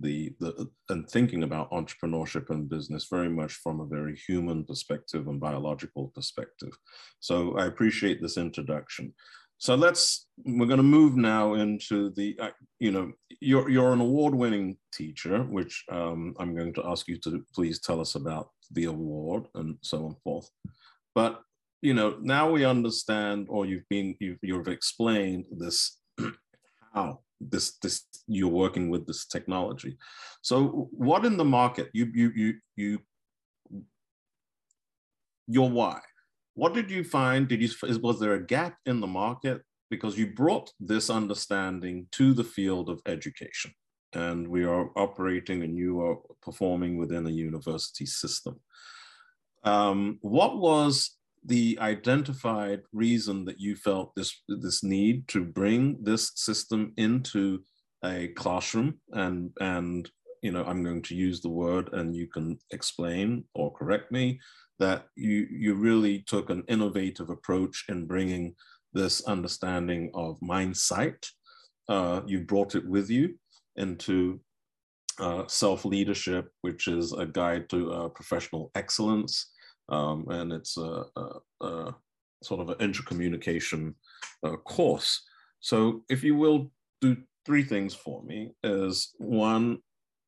the, 0.01 0.33
the 0.39 0.69
and 0.89 1.09
thinking 1.09 1.43
about 1.43 1.71
entrepreneurship 1.71 2.51
and 2.51 2.69
business 2.69 3.07
very 3.11 3.29
much 3.29 3.53
from 3.53 3.81
a 3.81 3.87
very 3.87 4.17
human 4.17 4.65
perspective 4.65 5.27
and 5.27 5.41
biological 5.41 6.13
perspective. 6.15 6.73
So 7.21 7.57
I 7.59 7.67
appreciate 7.67 8.23
this 8.23 8.37
introduction. 8.37 9.15
So 9.59 9.75
let's 9.75 10.27
we're 10.45 10.67
going 10.67 10.79
to 10.79 10.85
move 10.85 11.17
now 11.17 11.55
into 11.55 12.11
the 12.11 12.39
uh, 12.41 12.51
you 12.79 12.93
know 12.93 13.13
you're 13.41 13.69
you're 13.69 13.93
an 13.93 14.01
award-winning 14.01 14.77
teacher, 14.93 15.43
which 15.43 15.85
um, 15.91 16.35
I'm 16.39 16.55
going 16.55 16.73
to 16.75 16.87
ask 16.87 17.09
you 17.09 17.19
to 17.19 17.45
please 17.55 17.81
tell 17.81 18.01
us 18.01 18.15
about 18.15 18.51
the 18.71 18.85
award 18.85 19.47
and 19.57 19.77
so 19.83 20.07
on 20.07 20.17
forth. 20.23 20.49
But 21.15 21.43
you 21.83 21.93
know 21.93 22.19
now 22.21 22.51
we 22.51 22.65
understand, 22.65 23.47
or 23.51 23.67
you've 23.67 23.89
been 23.89 24.15
you've, 24.21 24.39
you've 24.43 24.69
explained 24.69 25.47
this 25.51 25.99
how 26.95 27.21
this 27.41 27.79
this 27.83 28.07
you're 28.29 28.49
working 28.49 28.91
with 28.91 29.09
this 29.09 29.27
technology. 29.27 29.99
So 30.41 30.89
what 30.93 31.25
in 31.25 31.37
the 31.37 31.45
market 31.45 31.89
you 31.93 32.07
you 32.15 32.33
you 32.35 32.55
you 32.77 32.99
your 35.49 35.69
why? 35.69 36.01
What 36.61 36.75
did 36.75 36.91
you 36.91 37.05
find? 37.05 37.47
Did 37.49 37.63
you 37.63 37.71
was 38.03 38.19
there 38.19 38.35
a 38.35 38.47
gap 38.55 38.75
in 38.85 39.01
the 39.01 39.07
market 39.07 39.63
because 39.91 40.19
you 40.19 40.27
brought 40.43 40.71
this 40.81 41.09
understanding 41.09 42.07
to 42.13 42.35
the 42.35 42.45
field 42.45 42.91
of 42.91 43.01
education? 43.07 43.73
and 44.15 44.49
we 44.49 44.65
are 44.65 44.91
operating 44.97 45.63
and 45.63 45.77
you 45.77 46.01
are 46.01 46.17
performing 46.43 46.97
within 46.97 47.27
a 47.27 47.31
university 47.31 48.07
system. 48.07 48.59
Um, 49.65 50.19
what 50.23 50.59
was 50.59 51.17
the 51.45 51.79
identified 51.81 52.83
reason 52.93 53.45
that 53.45 53.61
you 53.61 53.77
felt 53.77 54.15
this 54.15 54.43
this 54.49 54.83
need 54.83 55.29
to 55.29 55.45
bring 55.45 56.03
this 56.03 56.33
system 56.35 56.93
into 56.97 57.63
a 58.05 58.29
classroom 58.29 58.99
and 59.13 59.51
and 59.61 60.11
you 60.43 60.51
know 60.51 60.65
i'm 60.65 60.83
going 60.83 61.03
to 61.03 61.15
use 61.15 61.41
the 61.41 61.49
word 61.49 61.91
and 61.93 62.15
you 62.15 62.27
can 62.27 62.59
explain 62.73 63.45
or 63.55 63.73
correct 63.73 64.11
me 64.11 64.39
that 64.79 65.07
you 65.17 65.47
you 65.51 65.75
really 65.75 66.21
took 66.27 66.51
an 66.51 66.63
innovative 66.69 67.31
approach 67.31 67.85
in 67.89 68.07
bringing 68.07 68.55
this 68.93 69.25
understanding 69.25 70.11
of 70.15 70.41
mind 70.41 70.77
sight 70.77 71.27
uh, 71.89 72.21
you 72.27 72.41
brought 72.41 72.75
it 72.75 72.87
with 72.87 73.11
you 73.11 73.35
into 73.77 74.41
uh, 75.19 75.47
self 75.47 75.85
leadership 75.85 76.51
which 76.63 76.89
is 76.89 77.13
a 77.13 77.27
guide 77.27 77.69
to 77.69 77.93
uh, 77.93 78.09
professional 78.09 78.71
excellence 78.75 79.51
um, 79.89 80.27
and 80.29 80.53
it's 80.53 80.77
a, 80.77 81.05
a, 81.17 81.67
a, 81.67 81.95
sort 82.43 82.61
of 82.61 82.69
an 82.69 82.77
intercommunication 82.77 83.95
uh, 84.45 84.57
course 84.57 85.23
so 85.61 86.05
if 86.09 86.23
you 86.23 86.37
will 86.37 86.71
do 87.01 87.17
three 87.45 87.65
things 87.65 87.95
for 87.95 88.23
me 88.23 88.53
is 88.63 89.15
one, 89.17 89.79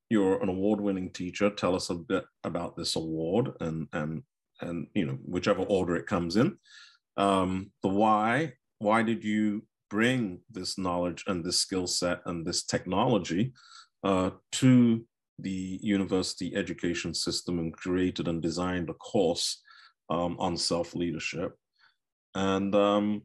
you're 0.09 0.43
an 0.43 0.49
award-winning 0.49 1.11
teacher. 1.11 1.51
Tell 1.51 1.77
us 1.77 1.91
a 1.91 1.95
bit 1.95 2.25
about 2.45 2.77
this 2.77 2.97
award 2.97 3.51
and 3.61 3.87
and 3.93 4.23
and 4.61 4.87
you 4.95 5.07
know 5.07 5.19
whichever 5.25 5.63
order 5.63 5.97
it 5.97 6.07
comes 6.07 6.37
in. 6.37 6.57
Um, 7.17 7.73
the 7.83 7.89
why. 7.89 8.55
Why 8.79 9.03
did 9.03 9.23
you 9.23 9.65
bring 9.91 10.41
this 10.51 10.79
knowledge 10.79 11.25
and 11.27 11.45
this 11.45 11.61
skill 11.61 11.87
set 11.87 12.21
and 12.25 12.47
this 12.47 12.63
technology 12.63 13.53
uh, 14.03 14.31
to 14.53 15.05
the 15.39 15.79
university 15.83 16.55
education 16.57 17.13
system 17.13 17.59
and 17.59 17.77
created 17.77 18.29
and 18.29 18.41
designed 18.41 18.89
a 18.89 18.95
course 18.95 19.63
um, 20.09 20.37
on 20.39 20.57
self 20.57 20.95
leadership? 20.95 21.57
And 22.35 22.75
um, 22.75 23.23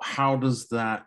how 0.00 0.36
does 0.36 0.68
that 0.68 1.04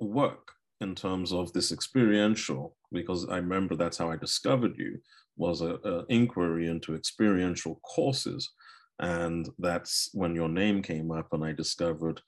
work 0.00 0.52
in 0.80 0.94
terms 0.94 1.32
of 1.32 1.52
this 1.52 1.72
experiential? 1.72 2.76
Because 2.92 3.28
I 3.28 3.36
remember 3.36 3.74
that's 3.74 3.98
how 3.98 4.10
I 4.10 4.16
discovered 4.16 4.74
you 4.76 4.98
was 5.38 5.62
a, 5.62 5.78
a 5.84 6.04
inquiry 6.08 6.68
into 6.68 6.94
experiential 6.94 7.76
courses, 7.76 8.50
and 8.98 9.48
that's 9.58 10.10
when 10.12 10.34
your 10.34 10.48
name 10.48 10.82
came 10.82 11.10
up, 11.10 11.32
and 11.32 11.44
I 11.44 11.52
discovered 11.52 12.20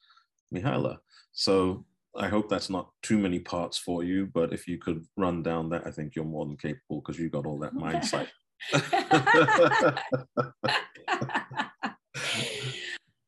Mihaela. 0.55 0.99
So 1.33 1.85
I 2.17 2.29
hope 2.29 2.49
that's 2.49 2.71
not 2.71 2.91
too 3.03 3.19
many 3.19 3.39
parts 3.39 3.79
for 3.79 4.03
you, 4.03 4.27
but 4.27 4.53
if 4.53 4.67
you 4.67 4.79
could 4.79 5.05
run 5.17 5.43
down 5.43 5.69
that, 5.71 5.87
I 5.87 5.91
think 5.91 6.15
you're 6.15 6.25
more 6.25 6.47
than 6.47 6.57
capable 6.57 7.01
because 7.01 7.19
you 7.19 7.29
got 7.29 7.47
all 7.47 7.59
that 7.59 7.75
mindset. 7.75 8.29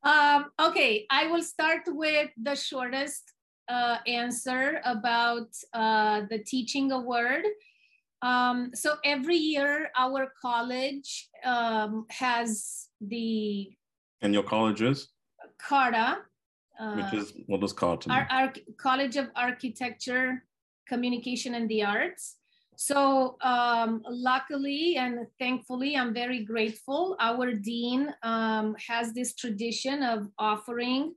Um, 0.03 0.51
okay, 0.59 1.05
I 1.09 1.27
will 1.27 1.41
start 1.41 1.83
with 1.87 2.29
the 2.35 2.55
shortest 2.55 3.31
uh, 3.69 3.99
answer 4.05 4.81
about 4.83 5.47
uh, 5.73 6.23
the 6.29 6.39
teaching 6.39 6.91
award. 6.91 7.45
Um, 8.23 8.71
so 8.73 8.95
every 9.03 9.35
year, 9.35 9.91
our 9.97 10.31
college 10.41 11.29
um, 11.43 12.05
has 12.09 12.87
the. 13.01 13.69
And 14.21 14.33
your 14.33 14.43
college 14.43 14.81
is? 14.81 15.09
CARTA. 15.59 16.19
Uh, 16.79 16.95
Which 16.95 17.13
is, 17.13 17.33
what 17.47 17.59
does 17.59 17.73
CARTA 17.73 18.07
mean? 18.07 18.17
Our, 18.17 18.27
our 18.31 18.53
College 18.77 19.17
of 19.17 19.27
Architecture, 19.35 20.43
Communication 20.87 21.55
and 21.55 21.69
the 21.69 21.83
Arts. 21.83 22.37
So 22.77 23.37
um, 23.41 24.01
luckily 24.09 24.95
and 24.97 25.27
thankfully, 25.37 25.95
I'm 25.95 26.13
very 26.13 26.43
grateful. 26.43 27.15
Our 27.19 27.53
dean 27.53 28.13
um, 28.23 28.75
has 28.87 29.13
this 29.13 29.35
tradition 29.35 30.01
of 30.01 30.29
offering 30.39 31.13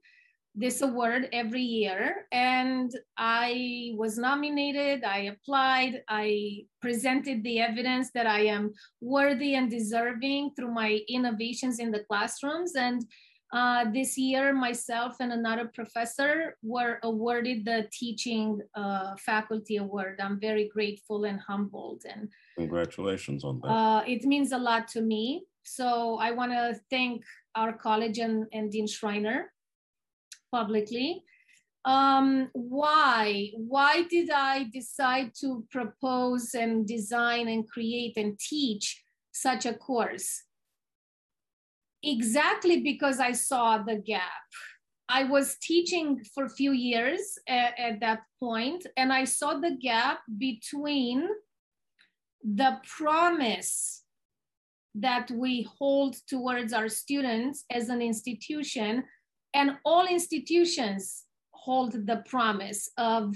this 0.57 0.81
award 0.81 1.29
every 1.33 1.63
year. 1.63 2.27
And 2.33 2.91
I 3.19 3.93
was 3.95 4.17
nominated, 4.17 5.05
I 5.05 5.35
applied, 5.35 6.03
I 6.09 6.65
presented 6.81 7.45
the 7.45 7.61
evidence 7.61 8.11
that 8.15 8.27
I 8.27 8.47
am 8.47 8.73
worthy 9.03 9.55
and 9.55 9.71
deserving 9.71 10.53
through 10.57 10.73
my 10.73 11.01
innovations 11.09 11.79
in 11.79 11.91
the 11.91 12.05
classrooms. 12.05 12.73
And 12.75 13.05
uh, 13.53 13.85
this 13.93 14.17
year, 14.17 14.55
myself 14.55 15.17
and 15.21 15.33
another 15.33 15.71
professor 15.75 16.57
were 16.63 16.99
awarded 17.03 17.65
the 17.67 17.87
teaching 17.93 18.61
uh, 18.75 19.15
faculty 19.25 19.77
award. 19.77 20.19
I'm 20.21 20.41
very 20.41 20.69
grateful 20.73 21.25
and 21.25 21.39
humbled. 21.39 22.03
And 22.11 22.29
congratulations 22.57 23.45
on 23.45 23.61
that. 23.61 23.69
Uh, 23.69 24.03
it 24.07 24.25
means 24.25 24.53
a 24.53 24.59
lot 24.59 24.89
to 24.89 25.03
me. 25.03 25.45
So 25.65 26.19
I 26.19 26.31
want 26.31 26.53
to 26.53 26.81
thank 26.91 27.23
our 27.55 27.73
college 27.73 28.19
and, 28.19 28.47
and 28.53 28.71
Dean 28.71 28.87
Schriner 28.87 29.53
publicly. 30.53 31.23
Um, 31.85 32.49
why? 32.53 33.51
Why 33.57 34.03
did 34.03 34.31
I 34.31 34.65
decide 34.73 35.33
to 35.41 35.65
propose 35.71 36.55
and 36.55 36.87
design 36.87 37.49
and 37.49 37.69
create 37.69 38.17
and 38.17 38.39
teach 38.39 39.03
such 39.33 39.67
a 39.67 39.75
course? 39.75 40.43
exactly 42.07 42.81
because 42.83 43.19
I 43.21 43.33
saw 43.33 43.79
the 43.79 43.97
gap. 43.97 44.47
I 45.09 45.25
was 45.25 45.57
teaching 45.61 46.25
for 46.35 46.45
a 46.45 46.51
few 46.51 46.73
years 46.73 47.39
at, 47.49 47.79
at, 47.79 48.01
that 48.01 48.21
point, 48.41 48.87
and 48.97 49.13
I 49.13 49.25
saw 49.25 49.55
the 49.55 49.77
gap 49.81 50.21
between 50.39 51.29
the 52.43 52.79
promise 52.85 54.03
that 54.95 55.31
we 55.31 55.69
hold 55.79 56.17
towards 56.27 56.73
our 56.73 56.89
students 56.89 57.65
as 57.71 57.89
an 57.89 58.03
institution, 58.03 59.05
and 59.57 59.77
all 59.85 60.07
institutions 60.07 61.25
hold 61.51 62.07
the 62.07 62.23
promise 62.29 62.89
of, 62.97 63.35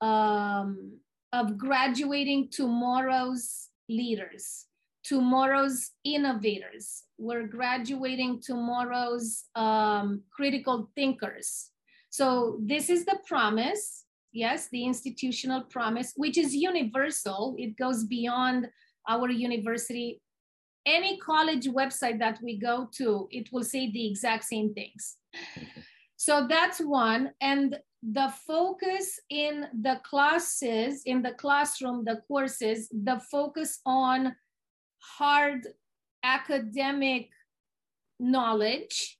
um, 0.00 0.92
of 1.32 1.58
graduating 1.58 2.48
tomorrow's 2.52 3.70
leaders 3.88 4.66
tomorrow's 5.06 5.92
innovators. 6.04 7.04
We're 7.16 7.46
graduating 7.46 8.42
tomorrow's 8.42 9.44
um, 9.54 10.22
critical 10.32 10.90
thinkers. 10.96 11.70
So 12.10 12.58
this 12.60 12.90
is 12.90 13.04
the 13.04 13.18
promise, 13.26 14.04
yes, 14.32 14.68
the 14.70 14.84
institutional 14.84 15.62
promise, 15.62 16.12
which 16.16 16.36
is 16.36 16.54
universal. 16.54 17.54
It 17.56 17.76
goes 17.76 18.04
beyond 18.04 18.68
our 19.08 19.30
university. 19.30 20.20
Any 20.84 21.18
college 21.18 21.66
website 21.68 22.18
that 22.18 22.40
we 22.42 22.58
go 22.58 22.88
to, 22.94 23.28
it 23.30 23.48
will 23.52 23.64
say 23.64 23.90
the 23.90 24.08
exact 24.08 24.44
same 24.44 24.74
things. 24.74 25.16
So 26.16 26.46
that's 26.48 26.80
one. 26.80 27.32
And 27.40 27.78
the 28.02 28.32
focus 28.46 29.20
in 29.30 29.66
the 29.82 30.00
classes, 30.04 31.02
in 31.04 31.22
the 31.22 31.32
classroom, 31.32 32.04
the 32.04 32.22
courses, 32.28 32.88
the 32.90 33.20
focus 33.30 33.80
on 33.84 34.34
hard 34.98 35.66
academic 36.22 37.28
knowledge. 38.18 39.18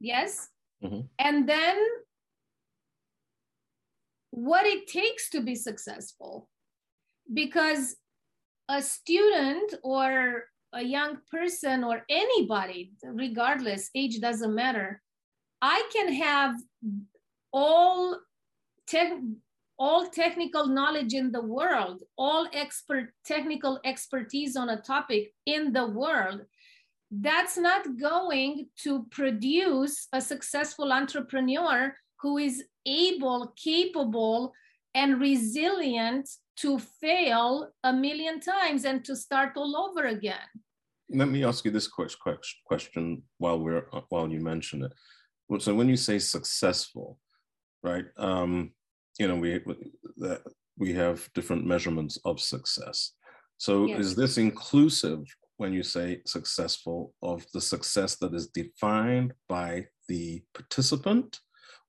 Yes. 0.00 0.48
Mm-hmm. 0.82 1.00
And 1.18 1.48
then 1.48 1.76
what 4.30 4.66
it 4.66 4.86
takes 4.86 5.30
to 5.30 5.40
be 5.40 5.54
successful. 5.54 6.48
Because 7.32 7.96
a 8.68 8.80
student 8.80 9.74
or 9.82 10.44
a 10.72 10.82
young 10.82 11.18
person 11.30 11.84
or 11.84 12.04
anybody, 12.08 12.92
regardless, 13.02 13.90
age 13.94 14.20
doesn't 14.20 14.54
matter, 14.54 15.02
I 15.60 15.88
can 15.92 16.12
have 16.12 16.56
all 17.52 18.18
te- 18.86 19.20
all 19.78 20.08
technical 20.08 20.66
knowledge 20.66 21.14
in 21.14 21.30
the 21.30 21.40
world, 21.42 22.02
all 22.16 22.48
expert 22.52 23.12
technical 23.24 23.78
expertise 23.84 24.56
on 24.56 24.70
a 24.70 24.80
topic 24.80 25.32
in 25.46 25.72
the 25.72 25.86
world, 25.86 26.40
that's 27.10 27.56
not 27.56 27.96
going 27.96 28.68
to 28.82 29.06
produce 29.10 30.08
a 30.12 30.20
successful 30.20 30.92
entrepreneur 30.92 31.94
who 32.20 32.38
is 32.38 32.64
able, 32.84 33.54
capable, 33.56 34.52
and 34.94 35.20
resilient 35.20 36.28
to 36.56 36.78
fail 36.78 37.70
a 37.84 37.92
million 37.92 38.40
times 38.40 38.84
and 38.84 39.04
to 39.04 39.14
start 39.14 39.52
all 39.56 39.76
over 39.76 40.08
again. 40.08 40.48
Let 41.10 41.28
me 41.28 41.44
ask 41.44 41.64
you 41.64 41.70
this 41.70 41.88
question 41.88 43.22
while 43.38 43.60
we're 43.60 43.86
while 44.08 44.28
you 44.28 44.40
mention 44.40 44.82
it. 44.82 44.92
So 45.58 45.74
when 45.74 45.88
you 45.88 45.96
say 45.96 46.18
successful, 46.18 47.18
right? 47.82 48.04
Um, 48.16 48.72
you 49.18 49.26
know 49.26 49.36
we 49.36 49.60
that 50.16 50.42
we 50.76 50.92
have 50.94 51.28
different 51.34 51.66
measurements 51.66 52.18
of 52.24 52.40
success 52.40 53.12
so 53.58 53.86
yes. 53.86 54.00
is 54.00 54.16
this 54.16 54.38
inclusive 54.38 55.24
when 55.56 55.72
you 55.72 55.82
say 55.82 56.20
successful 56.24 57.12
of 57.22 57.44
the 57.52 57.60
success 57.60 58.16
that 58.16 58.32
is 58.32 58.46
defined 58.48 59.32
by 59.48 59.84
the 60.08 60.42
participant 60.54 61.40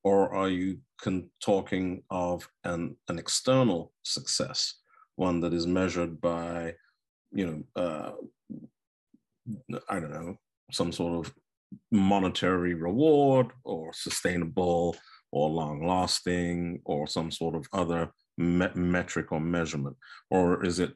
or 0.04 0.34
are 0.34 0.50
you 0.50 0.80
con- 1.02 1.30
talking 1.44 2.02
of 2.10 2.50
an, 2.64 2.96
an 3.10 3.20
external 3.20 3.94
success 4.04 4.82
one 5.16 5.40
that 5.40 5.54
is 5.54 5.68
measured 5.68 6.20
by 6.20 6.74
you 7.32 7.46
know 7.46 7.82
uh, 7.82 8.12
i 9.90 10.00
don't 10.00 10.12
know 10.12 10.36
some 10.72 10.92
sort 10.92 11.14
of 11.14 11.34
monetary 11.92 12.74
reward 12.74 13.48
or 13.64 13.94
sustainable 13.94 14.96
or 15.32 15.50
long 15.50 15.86
lasting 15.86 16.82
or 16.86 17.08
some 17.08 17.32
sort 17.32 17.56
of 17.56 17.68
other 17.74 18.12
me- 18.38 18.68
metric 18.76 19.32
or 19.32 19.40
measurement? 19.40 19.96
Or 20.30 20.66
is 20.66 20.80
it 20.80 20.94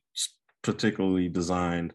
particularly 0.63 1.29
designed 1.29 1.93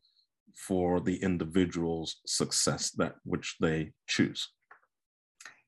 for 0.55 1.01
the 1.01 1.17
individual's 1.23 2.17
success, 2.27 2.91
that 2.93 3.15
which 3.25 3.57
they 3.61 3.93
choose? 4.07 4.49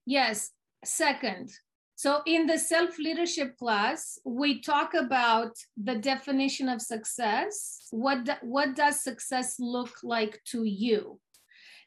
Yes. 0.07 0.51
Second, 0.85 1.51
so 1.95 2.23
in 2.25 2.47
the 2.47 2.59
self 2.59 2.99
leadership 2.99 3.59
class, 3.59 4.19
we 4.25 4.63
talk 4.63 4.95
about 4.95 5.53
the 5.77 5.97
definition 5.97 6.69
of 6.69 6.81
success. 6.81 7.89
What, 7.91 8.25
do, 8.25 8.33
what 8.41 8.75
does 8.75 9.05
success 9.05 9.57
look 9.59 9.91
like 10.03 10.41
to 10.47 10.65
you? 10.65 11.21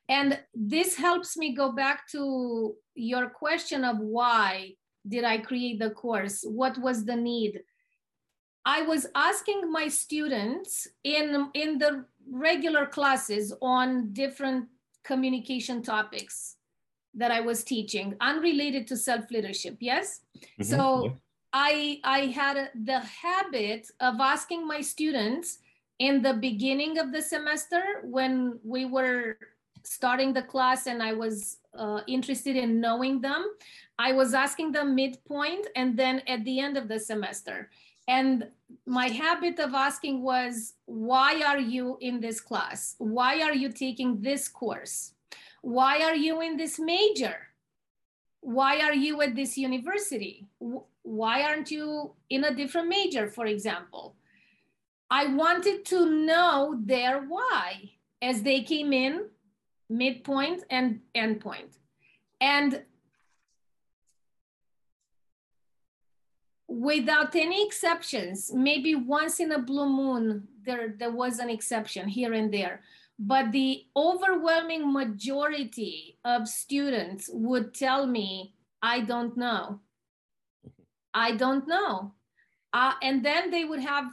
And 0.10 0.40
this 0.54 0.96
helps 0.96 1.38
me 1.38 1.56
go 1.56 1.72
back 1.72 2.08
to 2.10 2.76
your 2.96 3.30
question 3.30 3.84
of 3.84 4.00
why 4.00 4.74
did 5.08 5.24
I 5.24 5.38
create 5.38 5.80
the 5.80 5.92
course? 5.92 6.44
What 6.48 6.78
was 6.78 7.06
the 7.06 7.16
need? 7.16 7.62
I 8.66 8.84
was 8.84 9.08
asking 9.16 9.72
my 9.72 9.88
students 9.90 10.88
in, 11.04 11.50
in 11.54 11.78
the 11.78 12.06
regular 12.30 12.86
classes 12.86 13.54
on 13.62 14.14
different 14.14 14.68
communication 15.04 15.82
topics 15.82 16.56
that 17.16 17.32
I 17.32 17.42
was 17.42 17.64
teaching, 17.64 18.16
unrelated 18.22 18.88
to 18.88 18.98
self 18.98 19.30
leadership. 19.30 19.78
Yes. 19.80 20.22
Mm-hmm. 20.38 20.64
So 20.64 21.06
yeah. 21.06 21.12
I 21.54 22.00
I 22.04 22.20
had 22.28 22.72
the 22.74 23.00
habit 23.00 23.88
of 24.00 24.20
asking 24.20 24.66
my 24.68 24.82
students 24.82 25.60
in 26.00 26.22
the 26.22 26.34
beginning 26.34 26.98
of 26.98 27.12
the 27.12 27.22
semester 27.22 28.02
when 28.04 28.60
we 28.64 28.86
were 28.86 29.38
starting 29.84 30.34
the 30.34 30.42
class 30.42 30.88
and 30.88 31.02
I 31.02 31.14
was 31.14 31.58
uh, 31.78 32.02
interested 32.08 32.56
in 32.56 32.80
knowing 32.80 33.22
them. 33.22 33.46
I 34.00 34.14
was 34.14 34.34
asking 34.34 34.72
them 34.72 34.96
midpoint 34.96 35.68
and 35.76 35.98
then 35.98 36.22
at 36.28 36.44
the 36.46 36.60
end 36.60 36.78
of 36.78 36.88
the 36.88 37.00
semester. 37.00 37.70
And 38.08 38.48
my 38.86 39.08
habit 39.08 39.60
of 39.60 39.74
asking 39.74 40.24
was, 40.24 40.74
why 40.86 41.42
are 41.46 41.60
you 41.60 41.98
in 42.02 42.20
this 42.20 42.42
class? 42.42 42.96
Why 42.98 43.42
are 43.42 43.54
you 43.54 43.70
taking 43.70 44.22
this 44.22 44.48
course? 44.48 45.14
Why 45.62 46.02
are 46.02 46.16
you 46.16 46.42
in 46.42 46.58
this 46.58 46.80
major? 46.80 47.48
Why 48.42 48.82
are 48.82 48.94
you 48.94 49.22
at 49.22 49.36
this 49.36 49.58
university? 49.58 50.48
Why 51.04 51.44
aren't 51.44 51.72
you 51.72 52.14
in 52.30 52.44
a 52.44 52.54
different 52.54 52.90
major, 52.90 53.30
for 53.30 53.46
example? 53.46 54.16
I 55.10 55.28
wanted 55.28 55.86
to 55.86 56.10
know 56.10 56.78
their 56.84 57.22
why 57.22 57.92
as 58.22 58.42
they 58.42 58.64
came 58.64 58.92
in, 58.92 59.30
midpoint 59.98 60.64
and 60.70 61.02
endpoint. 61.16 61.78
And 62.42 62.84
without 66.68 67.36
any 67.36 67.66
exceptions, 67.66 68.52
maybe 68.54 68.96
once 68.96 69.40
in 69.40 69.52
a 69.52 69.60
blue 69.60 69.90
moon, 69.90 70.48
there, 70.66 70.96
there 70.98 71.12
was 71.12 71.40
an 71.40 71.50
exception 71.50 72.08
here 72.08 72.34
and 72.34 72.54
there 72.54 72.82
but 73.20 73.52
the 73.52 73.86
overwhelming 73.96 74.92
majority 74.92 76.18
of 76.26 76.48
students 76.48 77.30
would 77.32 77.74
tell 77.74 78.08
me, 78.08 78.54
I 78.82 79.02
don't 79.02 79.38
know. 79.38 79.80
I 81.14 81.36
don't 81.36 81.68
know. 81.68 82.14
Uh, 82.74 82.94
and 83.04 83.24
then 83.24 83.52
they 83.52 83.66
would 83.66 83.80
have 83.80 84.06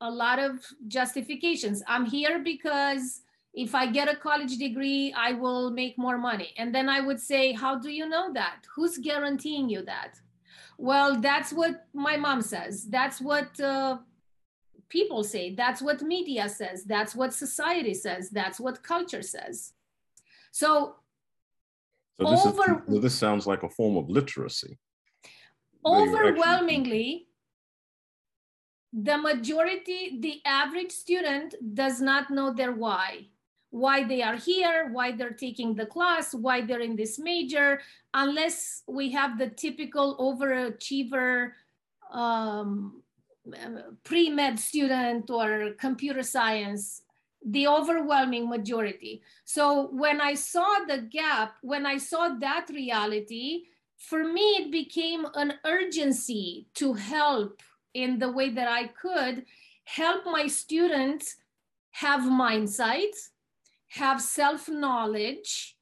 a 0.00 0.10
lot 0.10 0.38
of 0.38 0.64
justifications. 0.88 1.82
I'm 1.86 2.06
here 2.06 2.38
because 2.38 3.22
if 3.56 3.74
I 3.74 3.86
get 3.86 4.08
a 4.08 4.14
college 4.14 4.58
degree, 4.58 5.14
I 5.16 5.32
will 5.32 5.70
make 5.70 5.96
more 5.96 6.18
money. 6.18 6.52
And 6.58 6.74
then 6.74 6.90
I 6.90 7.00
would 7.00 7.18
say, 7.18 7.52
How 7.52 7.78
do 7.78 7.90
you 7.90 8.06
know 8.06 8.32
that? 8.34 8.58
Who's 8.74 8.98
guaranteeing 8.98 9.70
you 9.70 9.82
that? 9.86 10.20
Well, 10.78 11.18
that's 11.18 11.54
what 11.54 11.86
my 11.94 12.18
mom 12.18 12.42
says. 12.42 12.84
That's 12.84 13.18
what 13.18 13.58
uh, 13.58 13.96
people 14.90 15.24
say, 15.24 15.54
that's 15.54 15.80
what 15.80 16.02
media 16.02 16.50
says, 16.50 16.84
that's 16.84 17.16
what 17.16 17.32
society 17.32 17.94
says, 17.94 18.28
that's 18.28 18.60
what 18.60 18.82
culture 18.82 19.22
says. 19.22 19.72
So, 20.52 20.96
so 22.20 22.30
this, 22.30 22.46
over, 22.46 22.84
is, 22.88 23.00
this 23.00 23.14
sounds 23.14 23.46
like 23.46 23.62
a 23.62 23.70
form 23.70 23.96
of 23.96 24.10
literacy. 24.10 24.78
Overwhelmingly, 25.84 27.26
the 28.92 29.16
majority, 29.16 30.18
the 30.20 30.40
average 30.44 30.92
student 30.92 31.54
does 31.74 32.02
not 32.02 32.30
know 32.30 32.52
their 32.52 32.72
why 32.72 33.28
why 33.76 34.02
they 34.04 34.22
are 34.22 34.36
here, 34.36 34.88
why 34.90 35.12
they're 35.12 35.42
taking 35.46 35.74
the 35.74 35.84
class, 35.84 36.32
why 36.32 36.62
they're 36.62 36.80
in 36.80 36.96
this 36.96 37.18
major, 37.18 37.80
unless 38.14 38.82
we 38.88 39.10
have 39.12 39.38
the 39.38 39.48
typical 39.48 40.16
overachiever 40.16 41.52
um, 42.10 43.02
pre-med 44.02 44.58
student 44.58 45.28
or 45.30 45.72
computer 45.78 46.22
science 46.22 47.02
the 47.48 47.68
overwhelming 47.68 48.48
majority. 48.48 49.22
So 49.44 49.88
when 49.92 50.20
i 50.20 50.34
saw 50.34 50.68
the 50.88 51.02
gap 51.18 51.54
when 51.62 51.86
i 51.86 51.96
saw 51.96 52.22
that 52.40 52.66
reality 52.70 53.66
for 53.96 54.24
me 54.24 54.46
it 54.60 54.72
became 54.72 55.26
an 55.34 55.54
urgency 55.64 56.66
to 56.74 56.94
help 56.94 57.62
in 57.94 58.18
the 58.18 58.32
way 58.32 58.48
that 58.50 58.68
i 58.68 58.88
could 58.88 59.44
help 59.84 60.24
my 60.24 60.48
students 60.48 61.36
have 61.92 62.24
mindsight 62.26 63.14
have 63.96 64.20
self-knowledge 64.20 65.76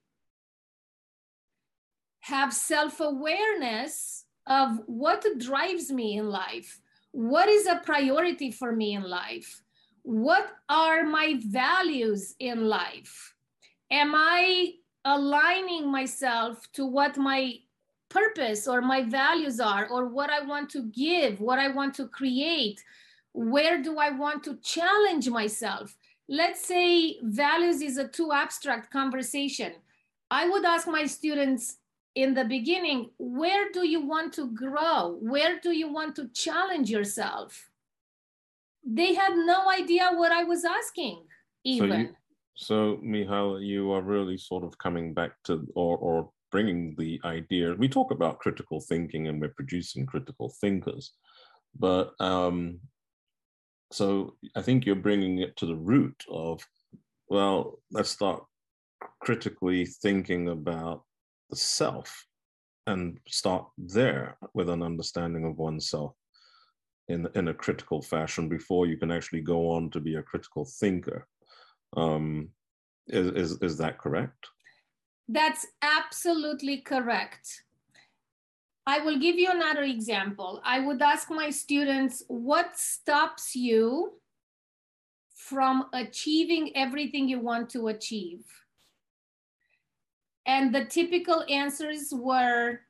have 2.21 2.53
self-awareness 2.53 4.25
of 4.47 4.81
what 4.87 5.25
drives 5.39 5.93
me 5.93 6.17
in 6.17 6.29
life 6.29 6.81
what 7.15 7.49
is 7.49 7.69
a 7.69 7.77
priority 7.77 8.51
for 8.51 8.73
me 8.73 8.95
in 8.95 9.05
life? 9.05 9.63
What 10.03 10.51
are 10.69 11.05
my 11.05 11.39
values 11.47 12.35
in 12.41 12.65
life? 12.65 13.35
Am 13.89 14.15
I 14.17 14.73
aligning 15.05 15.93
myself 15.93 16.67
to 16.73 16.85
what 16.85 17.17
my 17.17 17.55
purpose 18.09 18.67
or 18.67 18.81
my 18.81 19.03
values 19.03 19.61
are, 19.61 19.87
or 19.87 20.09
what 20.09 20.29
I 20.29 20.41
want 20.41 20.71
to 20.71 20.83
give, 20.91 21.41
what 21.41 21.61
I 21.61 21.69
want 21.69 21.95
to 21.95 22.09
create? 22.09 22.83
Where 23.33 23.81
do 23.81 23.99
I 23.99 24.11
want 24.11 24.43
to 24.45 24.57
challenge 24.57 25.31
myself? 25.31 25.97
Let's 26.29 26.67
say 26.67 27.19
values 27.23 27.83
is 27.83 27.99
a 27.99 28.09
too 28.09 28.33
abstract 28.33 28.91
conversation. 28.91 29.73
I 30.31 30.49
would 30.49 30.65
ask 30.65 30.87
my 30.89 31.07
students, 31.07 31.77
in 32.15 32.33
the 32.33 32.45
beginning, 32.45 33.11
where 33.19 33.71
do 33.73 33.87
you 33.87 34.01
want 34.07 34.33
to 34.35 34.47
grow? 34.53 35.19
Where 35.21 35.59
do 35.61 35.73
you 35.73 35.93
want 35.93 36.15
to 36.17 36.29
challenge 36.29 36.89
yourself? 36.89 37.71
They 38.87 39.15
had 39.15 39.35
no 39.35 39.69
idea 39.71 40.11
what 40.13 40.31
I 40.31 40.45
was 40.45 40.65
asking, 40.65 41.25
even. 41.65 42.15
So, 42.55 43.01
you, 43.03 43.27
so 43.27 43.59
you 43.59 43.93
are 43.93 44.03
really 44.03 44.39
sort 44.39 44.65
of 44.65 44.79
coming 44.79 45.13
back 45.13 45.33
to, 45.45 45.67
or, 45.75 45.99
or 45.99 46.31
bringing 46.53 46.95
the 46.97 47.21
idea. 47.25 47.75
We 47.75 47.89
talk 47.89 48.13
about 48.13 48.39
critical 48.39 48.81
thinking 48.81 49.27
and 49.27 49.41
we're 49.41 49.49
producing 49.49 50.07
critical 50.07 50.55
thinkers, 50.61 51.13
but 51.77 52.13
um, 52.21 52.79
so 53.95 54.35
I 54.57 54.63
think 54.63 54.85
you're 54.85 54.97
bringing 54.97 55.39
it 55.39 55.57
to 55.59 55.67
the 55.67 55.77
root 55.77 56.25
of, 56.29 56.67
well, 57.29 57.79
let's 57.93 58.11
start 58.11 58.43
critically 59.21 59.87
thinking 59.87 60.49
about 60.49 61.05
the 61.49 61.55
self 61.55 62.27
and 62.89 63.21
start 63.29 63.67
there 63.79 64.37
with 64.53 64.69
an 64.69 64.83
understanding 64.83 65.45
of 65.45 65.59
oneself 65.59 66.17
in, 67.07 67.29
in 67.37 67.47
a 67.47 67.55
critical 67.55 68.03
fashion 68.03 68.49
before 68.49 68.87
you 68.87 68.97
can 68.97 69.13
actually 69.13 69.43
go 69.43 69.71
on 69.71 69.91
to 69.91 70.01
be 70.01 70.17
a 70.17 70.23
critical 70.23 70.65
thinker. 70.65 71.29
Um, 71.97 72.49
is, 73.07 73.53
is, 73.53 73.63
is 73.63 73.79
that 73.79 73.99
correct? 73.99 74.49
That's 75.29 75.69
absolutely 75.83 76.79
correct. 76.79 77.64
I 78.87 79.01
will 79.01 79.19
give 79.19 79.37
you 79.37 79.51
another 79.51 79.83
example. 79.83 80.61
I 80.65 80.81
would 80.81 81.01
ask 81.01 81.31
my 81.31 81.51
students, 81.51 82.23
what 82.29 82.77
stops 82.77 83.57
you 83.57 84.21
from 85.35 85.87
achieving 85.93 86.77
everything 86.77 87.29
you 87.29 87.41
want 87.41 87.71
to 87.71 87.89
achieve? 87.89 88.45
And 90.47 90.75
the 90.75 90.85
typical 90.85 91.45
answers 91.49 92.13
were, 92.13 92.81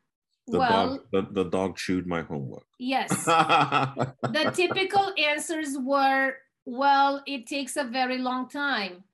the 0.49 0.59
well, 0.59 0.89
dog, 0.89 1.01
the, 1.13 1.43
the 1.43 1.51
dog 1.51 1.77
chewed 1.77 2.07
my 2.07 2.23
homework. 2.23 2.67
Yes. 2.79 3.25
the 3.25 4.53
typical 4.55 5.13
answers 5.17 5.77
were, 5.79 6.35
well, 6.67 7.23
it 7.27 7.47
takes 7.47 7.77
a 7.77 7.85
very 7.85 8.19
long 8.19 8.49
time. 8.49 9.05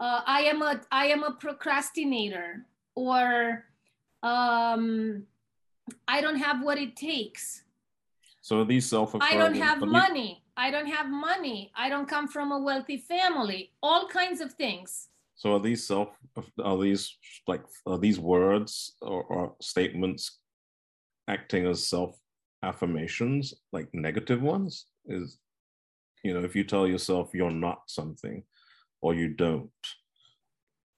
Uh, 0.00 0.22
I 0.26 0.40
am 0.42 0.62
a 0.62 0.80
I 0.90 1.06
am 1.06 1.22
a 1.22 1.32
procrastinator, 1.32 2.66
or 2.96 3.64
um, 4.24 5.24
I 6.08 6.20
don't 6.20 6.38
have 6.38 6.62
what 6.62 6.78
it 6.78 6.96
takes. 6.96 7.62
So 8.40 8.64
these 8.64 8.88
self 8.88 9.14
affirmations? 9.14 9.34
I 9.34 9.44
don't 9.44 9.62
have 9.62 9.80
money. 9.80 10.42
I 10.56 10.70
don't 10.70 10.86
have 10.86 11.08
money. 11.08 11.70
I 11.76 11.88
don't 11.88 12.08
come 12.08 12.28
from 12.28 12.52
a 12.52 12.58
wealthy 12.60 12.98
family. 12.98 13.72
All 13.82 14.08
kinds 14.08 14.40
of 14.40 14.52
things. 14.54 15.08
So 15.34 15.54
are 15.54 15.60
these 15.60 15.86
self 15.86 16.16
are 16.62 16.78
these 16.78 17.16
like 17.46 17.62
are 17.86 17.98
these 17.98 18.20
words 18.20 18.94
or, 19.00 19.24
or 19.24 19.54
statements 19.60 20.38
acting 21.28 21.66
as 21.66 21.88
self 21.88 22.18
affirmations, 22.62 23.54
like 23.72 23.88
negative 23.92 24.42
ones? 24.42 24.86
Is, 25.06 25.38
you 26.22 26.34
know, 26.34 26.44
if 26.44 26.54
you 26.54 26.64
tell 26.64 26.86
yourself 26.86 27.30
you're 27.32 27.50
not 27.50 27.82
something 27.86 28.44
or 29.00 29.14
you 29.14 29.28
don't. 29.28 29.70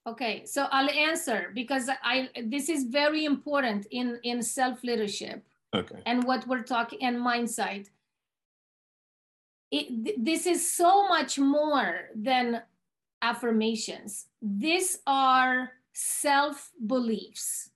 Okay, 0.06 0.44
so 0.44 0.66
I'll 0.70 0.90
answer 0.90 1.50
because 1.54 1.88
I 2.02 2.28
this 2.44 2.68
is 2.68 2.84
very 2.84 3.24
important 3.24 3.86
in 3.90 4.20
in 4.22 4.42
self 4.42 4.84
leadership. 4.84 5.42
Okay. 5.74 6.02
And 6.06 6.24
what 6.24 6.46
we're 6.46 6.62
talking 6.62 7.02
and 7.02 7.16
mindset. 7.16 7.88
It, 9.70 10.24
this 10.24 10.46
is 10.46 10.70
so 10.70 11.08
much 11.08 11.36
more 11.36 12.10
than 12.14 12.62
affirmations. 13.22 14.26
These 14.40 14.98
are 15.06 15.72
self 15.94 16.70
beliefs. 16.86 17.70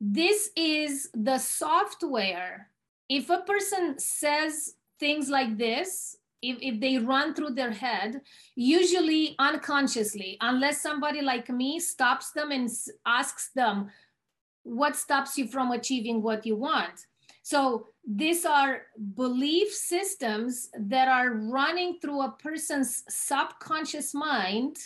This 0.00 0.50
is 0.56 1.08
the 1.14 1.38
software. 1.38 2.68
If 3.08 3.30
a 3.30 3.40
person 3.40 3.98
says 3.98 4.74
things 4.98 5.30
like 5.30 5.56
this, 5.56 6.16
if, 6.42 6.58
if 6.60 6.80
they 6.80 6.98
run 6.98 7.34
through 7.34 7.50
their 7.50 7.70
head, 7.70 8.20
usually 8.54 9.34
unconsciously, 9.38 10.36
unless 10.40 10.82
somebody 10.82 11.22
like 11.22 11.48
me 11.48 11.78
stops 11.80 12.32
them 12.32 12.50
and 12.50 12.68
asks 13.06 13.50
them, 13.54 13.90
what 14.62 14.96
stops 14.96 15.36
you 15.38 15.46
from 15.46 15.72
achieving 15.72 16.22
what 16.22 16.46
you 16.46 16.56
want? 16.56 17.06
So 17.42 17.86
these 18.06 18.44
are 18.44 18.82
belief 19.14 19.72
systems 19.72 20.70
that 20.78 21.08
are 21.08 21.30
running 21.30 21.98
through 22.00 22.22
a 22.22 22.32
person's 22.32 23.02
subconscious 23.08 24.14
mind 24.14 24.76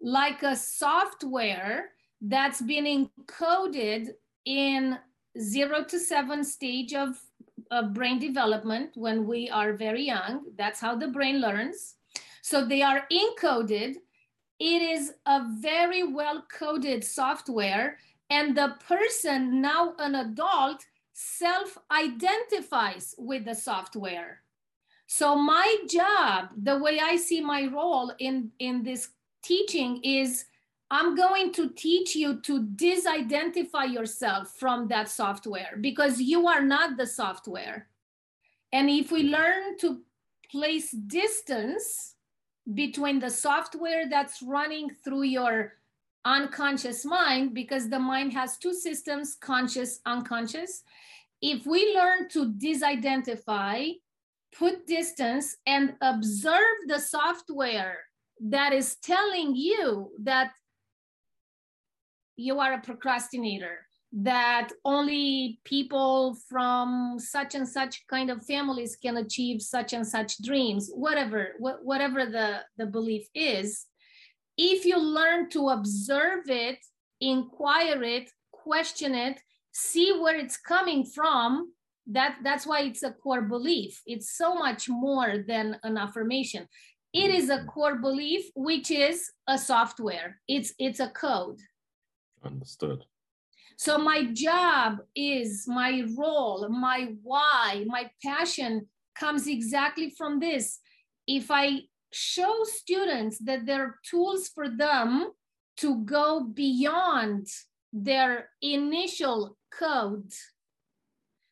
like 0.00 0.42
a 0.42 0.54
software 0.54 1.90
that's 2.20 2.60
been 2.60 2.84
encoded 2.84 4.10
in 4.44 4.98
zero 5.40 5.82
to 5.84 5.98
seven 5.98 6.44
stage 6.44 6.94
of, 6.94 7.18
of 7.74 7.92
brain 7.92 8.18
development 8.18 8.90
when 8.94 9.26
we 9.26 9.50
are 9.50 9.72
very 9.72 10.04
young. 10.04 10.44
That's 10.56 10.80
how 10.80 10.94
the 10.94 11.08
brain 11.08 11.40
learns. 11.40 11.96
So 12.42 12.64
they 12.64 12.82
are 12.82 13.06
encoded. 13.10 13.96
It 14.60 14.82
is 14.82 15.12
a 15.26 15.42
very 15.60 16.04
well 16.04 16.44
coded 16.50 17.04
software. 17.04 17.98
And 18.30 18.56
the 18.56 18.74
person, 18.86 19.60
now 19.60 19.94
an 19.98 20.14
adult, 20.14 20.86
self 21.12 21.76
identifies 21.90 23.14
with 23.18 23.44
the 23.44 23.54
software. 23.54 24.40
So 25.06 25.36
my 25.36 25.76
job, 25.88 26.50
the 26.56 26.78
way 26.78 27.00
I 27.02 27.16
see 27.16 27.40
my 27.40 27.66
role 27.66 28.12
in, 28.18 28.50
in 28.58 28.82
this 28.82 29.10
teaching 29.42 30.00
is 30.02 30.46
I'm 30.94 31.16
going 31.16 31.52
to 31.54 31.70
teach 31.70 32.14
you 32.14 32.40
to 32.42 32.62
disidentify 32.62 33.92
yourself 33.92 34.54
from 34.60 34.86
that 34.88 35.08
software 35.08 35.76
because 35.80 36.20
you 36.20 36.46
are 36.46 36.62
not 36.62 36.96
the 36.96 37.06
software. 37.08 37.88
And 38.72 38.88
if 38.88 39.10
we 39.10 39.24
learn 39.24 39.76
to 39.78 40.02
place 40.52 40.92
distance 40.92 42.14
between 42.72 43.18
the 43.18 43.30
software 43.30 44.08
that's 44.08 44.40
running 44.40 44.88
through 45.02 45.24
your 45.24 45.72
unconscious 46.24 47.04
mind, 47.04 47.54
because 47.54 47.88
the 47.88 47.98
mind 47.98 48.32
has 48.34 48.56
two 48.56 48.72
systems 48.72 49.34
conscious, 49.34 49.98
unconscious. 50.06 50.84
If 51.42 51.66
we 51.66 51.92
learn 51.92 52.28
to 52.28 52.52
disidentify, 52.52 53.94
put 54.56 54.86
distance, 54.86 55.56
and 55.66 55.94
observe 56.00 56.76
the 56.86 57.00
software 57.00 57.98
that 58.40 58.72
is 58.72 58.94
telling 59.02 59.56
you 59.56 60.12
that 60.22 60.52
you 62.36 62.58
are 62.60 62.74
a 62.74 62.80
procrastinator 62.80 63.86
that 64.12 64.68
only 64.84 65.58
people 65.64 66.36
from 66.48 67.18
such 67.18 67.56
and 67.56 67.68
such 67.68 68.06
kind 68.08 68.30
of 68.30 68.44
families 68.46 68.96
can 68.96 69.16
achieve 69.16 69.60
such 69.60 69.92
and 69.92 70.06
such 70.06 70.40
dreams 70.40 70.90
whatever 70.94 71.54
wh- 71.58 71.84
whatever 71.84 72.24
the 72.24 72.60
the 72.78 72.86
belief 72.86 73.26
is. 73.34 73.86
If 74.56 74.84
you 74.84 74.98
learn 74.98 75.50
to 75.50 75.70
observe 75.70 76.48
it 76.48 76.78
inquire 77.20 78.02
it 78.02 78.30
question 78.52 79.14
it 79.14 79.40
see 79.72 80.12
where 80.12 80.36
it's 80.36 80.56
coming 80.56 81.04
from 81.04 81.72
that 82.06 82.36
that's 82.44 82.66
why 82.66 82.82
it's 82.82 83.02
a 83.02 83.12
core 83.12 83.42
belief. 83.42 84.00
It's 84.06 84.36
so 84.36 84.54
much 84.54 84.88
more 84.88 85.38
than 85.46 85.78
an 85.82 85.96
affirmation. 85.96 86.68
It 87.12 87.30
is 87.30 87.48
a 87.48 87.64
core 87.64 87.96
belief 87.96 88.44
which 88.54 88.90
is 88.90 89.30
a 89.48 89.58
software. 89.58 90.40
It's 90.46 90.72
it's 90.78 91.00
a 91.00 91.08
code 91.08 91.58
understood. 92.46 93.04
So 93.76 93.98
my 93.98 94.24
job 94.32 94.98
is 95.16 95.64
my 95.66 96.04
role 96.16 96.68
my 96.68 97.14
why 97.22 97.84
my 97.86 98.10
passion 98.22 98.88
comes 99.18 99.46
exactly 99.46 100.10
from 100.10 100.40
this. 100.40 100.80
If 101.26 101.50
i 101.50 101.80
show 102.12 102.62
students 102.62 103.38
that 103.38 103.66
there 103.66 103.82
are 103.82 103.98
tools 104.08 104.48
for 104.48 104.68
them 104.68 105.32
to 105.76 106.04
go 106.04 106.44
beyond 106.44 107.48
their 107.92 108.50
initial 108.62 109.56
code 109.76 110.32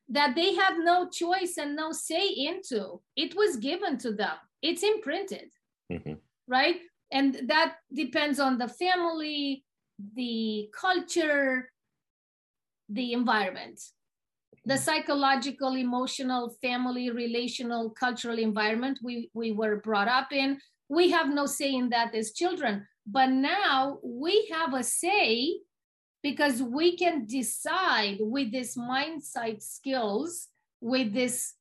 that 0.09 0.37
they 0.37 0.55
have 0.55 0.75
no 0.79 1.09
choice 1.09 1.57
and 1.59 1.75
no 1.75 1.91
say 1.91 2.29
into 2.29 3.01
it 3.17 3.35
was 3.35 3.57
given 3.57 3.99
to 3.99 4.13
them. 4.13 4.37
It's 4.63 4.85
imprinted 4.85 5.51
mm-hmm. 5.91 6.15
right? 6.47 6.77
And 7.11 7.41
that 7.47 7.77
depends 7.93 8.41
on 8.41 8.59
the 8.59 8.69
family 8.69 9.65
the 10.15 10.69
culture 10.79 11.71
the 12.89 13.13
environment 13.13 13.81
the 14.65 14.75
mm-hmm. 14.75 14.83
psychological 14.83 15.77
emotional 15.77 16.55
family 16.63 17.11
relational 17.11 17.91
cultural 17.91 18.39
environment 18.39 18.99
we 19.03 19.31
we 19.35 19.53
were 19.53 19.77
brought 19.77 20.09
up 20.09 20.33
in 20.33 20.59
we 20.89 21.11
have 21.11 21.29
no 21.29 21.47
say 21.47 21.75
in 21.75 21.89
that 21.89 22.15
as 22.15 22.33
children 22.33 22.87
but 23.07 23.31
now 23.31 23.99
we 24.03 24.49
have 24.53 24.75
a 24.75 24.83
say 24.83 25.59
because 26.23 26.63
we 26.63 26.97
can 26.97 27.27
decide 27.27 28.19
with 28.21 28.53
this 28.53 28.77
mindset 28.77 29.63
skills 29.63 30.49
with 30.81 31.13
this 31.13 31.55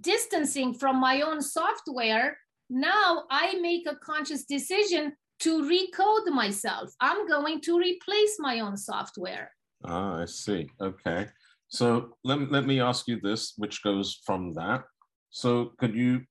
distancing 0.00 0.72
from 0.72 0.96
my 1.00 1.22
own 1.22 1.40
software 1.42 2.38
now 2.70 3.24
I 3.30 3.56
make 3.60 3.86
a 3.86 3.96
conscious 3.96 4.44
decision 4.44 5.12
to 5.42 5.62
recode 5.62 6.32
myself. 6.32 6.90
I'm 7.00 7.26
going 7.26 7.60
to 7.62 7.78
replace 7.78 8.36
my 8.38 8.60
own 8.60 8.76
software. 8.76 9.50
Ah, 9.84 10.20
I 10.22 10.24
see. 10.26 10.68
Okay. 10.80 11.26
So 11.68 12.16
let, 12.22 12.50
let 12.50 12.66
me 12.66 12.80
ask 12.80 13.08
you 13.08 13.18
this, 13.20 13.54
which 13.56 13.82
goes 13.82 14.20
from 14.24 14.52
that. 14.54 14.84
So 15.30 15.72
could 15.78 15.94
you 15.94 16.22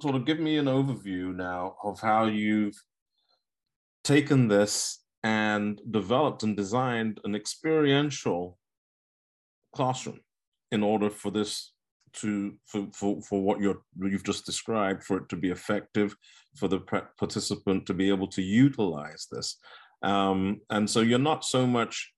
sort 0.00 0.14
of 0.14 0.24
give 0.24 0.38
me 0.38 0.56
an 0.56 0.66
overview 0.66 1.34
now 1.34 1.76
of 1.82 2.00
how 2.00 2.26
you've 2.26 2.76
taken 4.02 4.48
this 4.48 5.00
and 5.22 5.80
developed 5.90 6.42
and 6.42 6.56
designed 6.56 7.20
an 7.24 7.34
experiential 7.34 8.58
classroom 9.74 10.20
in 10.70 10.82
order 10.82 11.10
for 11.10 11.30
this 11.30 11.72
to 12.12 12.54
for, 12.66 12.86
for, 12.94 13.20
for 13.22 13.42
what 13.42 13.60
you're 13.60 13.80
you've 14.00 14.24
just 14.24 14.46
described 14.46 15.02
for 15.02 15.16
it 15.16 15.28
to 15.28 15.36
be 15.36 15.50
effective 15.50 16.14
for 16.56 16.68
the 16.68 16.80
participant 17.18 17.86
to 17.86 17.94
be 17.94 18.08
able 18.08 18.28
to 18.28 18.42
utilize 18.42 19.26
this. 19.30 19.58
Um, 20.02 20.60
and 20.70 20.88
so 20.88 21.00
you're 21.00 21.18
not 21.18 21.44
so 21.44 21.66
much 21.66 22.10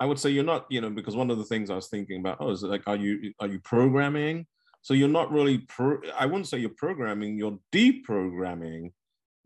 i 0.00 0.06
would 0.06 0.18
say 0.18 0.30
you're 0.30 0.44
not 0.44 0.64
you 0.70 0.80
know 0.80 0.90
because 0.90 1.16
one 1.16 1.28
of 1.28 1.38
the 1.38 1.44
things 1.44 1.70
i 1.70 1.74
was 1.74 1.88
thinking 1.88 2.20
about 2.20 2.36
oh 2.38 2.50
is 2.50 2.62
like 2.62 2.84
are 2.86 2.94
you 2.96 3.32
are 3.40 3.48
you 3.48 3.58
programming? 3.60 4.46
So 4.82 4.94
you're 4.94 5.08
not 5.08 5.32
really 5.32 5.58
pro- 5.58 6.00
i 6.16 6.24
wouldn't 6.24 6.46
say 6.46 6.58
you're 6.58 6.70
programming 6.70 7.36
you're 7.36 7.58
deprogramming 7.72 8.92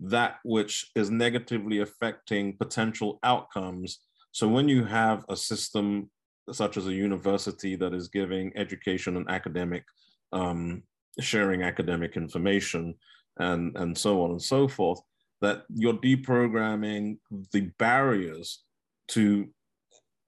that 0.03 0.39
which 0.43 0.91
is 0.97 1.11
negatively 1.11 1.79
affecting 1.79 2.57
potential 2.57 3.19
outcomes. 3.23 4.01
So 4.33 4.49
when 4.49 4.69
you 4.69 4.85
have 4.85 5.25
a 5.29 5.37
system 5.37 6.11
such 6.51 6.77
as 6.77 6.87
a 6.89 6.93
university 6.93 7.77
that 7.77 7.95
is 7.95 8.09
giving 8.09 8.53
education 8.57 9.17
and 9.17 9.31
academic 9.31 9.85
um, 10.33 10.83
sharing 11.21 11.63
academic 11.63 12.17
information 12.17 12.95
and 13.39 13.77
and 13.77 13.97
so 13.97 14.23
on 14.23 14.31
and 14.31 14.43
so 14.43 14.69
forth 14.69 15.01
that 15.41 15.65
you're 15.75 15.95
deprogramming 15.95 17.19
the 17.53 17.71
barriers 17.79 18.63
to 19.09 19.49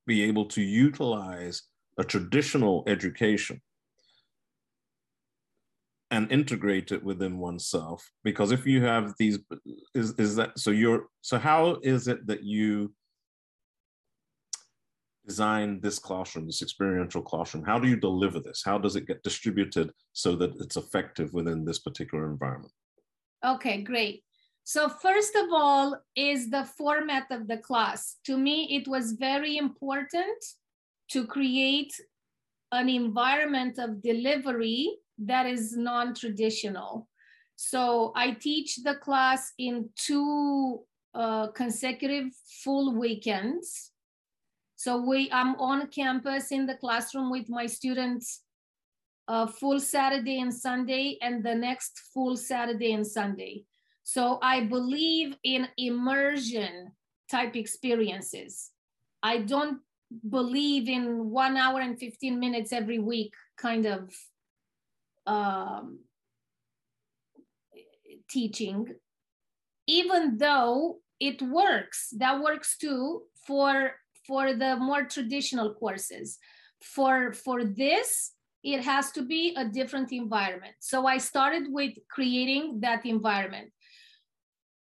be 0.06 0.22
able 0.24 0.46
to 0.46 0.60
utilize 0.60 1.62
a 1.98 2.04
traditional 2.04 2.82
education 2.86 3.60
and 6.10 6.30
integrate 6.30 6.92
it 6.92 7.02
within 7.02 7.38
oneself. 7.38 8.10
Because 8.22 8.52
if 8.52 8.66
you 8.66 8.82
have 8.82 9.14
these 9.18 9.38
is 9.94 10.12
is 10.18 10.36
that 10.36 10.58
so 10.58 10.70
you're 10.70 11.06
so 11.22 11.38
how 11.38 11.78
is 11.82 12.08
it 12.08 12.26
that 12.26 12.42
you 12.42 12.92
design 15.26 15.80
this 15.80 15.98
classroom, 15.98 16.46
this 16.46 16.62
experiential 16.62 17.22
classroom? 17.22 17.64
How 17.64 17.78
do 17.78 17.88
you 17.88 17.96
deliver 17.96 18.40
this? 18.40 18.62
How 18.64 18.78
does 18.78 18.96
it 18.96 19.06
get 19.06 19.22
distributed 19.22 19.90
so 20.12 20.36
that 20.36 20.54
it's 20.60 20.76
effective 20.76 21.32
within 21.32 21.64
this 21.64 21.78
particular 21.78 22.30
environment? 22.30 22.72
Okay, 23.44 23.82
great. 23.82 24.22
So 24.64 24.88
first 24.88 25.34
of 25.34 25.46
all 25.52 26.00
is 26.16 26.50
the 26.50 26.64
format 26.64 27.26
of 27.30 27.48
the 27.48 27.58
class. 27.58 28.16
To 28.24 28.38
me, 28.38 28.76
it 28.76 28.88
was 28.88 29.12
very 29.12 29.58
important 29.58 30.42
to 31.10 31.26
create 31.26 31.94
an 32.72 32.88
environment 32.88 33.78
of 33.78 34.02
delivery 34.02 34.96
that 35.18 35.46
is 35.46 35.76
non-traditional. 35.76 37.08
So 37.56 38.12
I 38.16 38.32
teach 38.32 38.78
the 38.82 38.96
class 38.96 39.52
in 39.58 39.90
two 39.96 40.80
uh, 41.14 41.48
consecutive 41.48 42.32
full 42.62 42.94
weekends. 42.94 43.92
So 44.84 44.98
we, 44.98 45.30
I'm 45.32 45.54
on 45.54 45.86
campus 45.86 46.52
in 46.52 46.66
the 46.66 46.74
classroom 46.74 47.30
with 47.30 47.48
my 47.48 47.64
students 47.64 48.42
a 49.26 49.48
full 49.48 49.80
Saturday 49.80 50.40
and 50.40 50.52
Sunday 50.52 51.16
and 51.22 51.42
the 51.42 51.54
next 51.54 51.98
full 52.12 52.36
Saturday 52.36 52.92
and 52.92 53.06
Sunday. 53.06 53.64
So 54.02 54.38
I 54.42 54.64
believe 54.64 55.38
in 55.42 55.68
immersion 55.78 56.92
type 57.30 57.56
experiences. 57.56 58.72
I 59.22 59.38
don't 59.38 59.78
believe 60.28 60.86
in 60.86 61.30
one 61.30 61.56
hour 61.56 61.80
and 61.80 61.98
15 61.98 62.38
minutes 62.38 62.70
every 62.70 62.98
week 62.98 63.32
kind 63.56 63.86
of 63.86 64.14
um, 65.26 66.00
teaching, 68.28 68.88
even 69.86 70.36
though 70.36 70.98
it 71.18 71.40
works, 71.40 72.12
that 72.18 72.42
works 72.42 72.76
too 72.76 73.22
for, 73.46 73.92
for 74.26 74.54
the 74.54 74.76
more 74.76 75.04
traditional 75.04 75.74
courses. 75.74 76.38
For, 76.80 77.32
for 77.32 77.64
this, 77.64 78.32
it 78.62 78.82
has 78.82 79.12
to 79.12 79.22
be 79.22 79.54
a 79.56 79.64
different 79.64 80.10
environment. 80.12 80.74
So 80.80 81.06
I 81.06 81.18
started 81.18 81.64
with 81.68 81.92
creating 82.10 82.80
that 82.80 83.04
environment. 83.04 83.70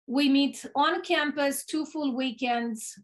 We 0.07 0.29
meet 0.29 0.65
on 0.75 1.01
campus 1.01 1.65
two 1.65 1.85
full 1.85 2.15
weekends, 2.15 2.97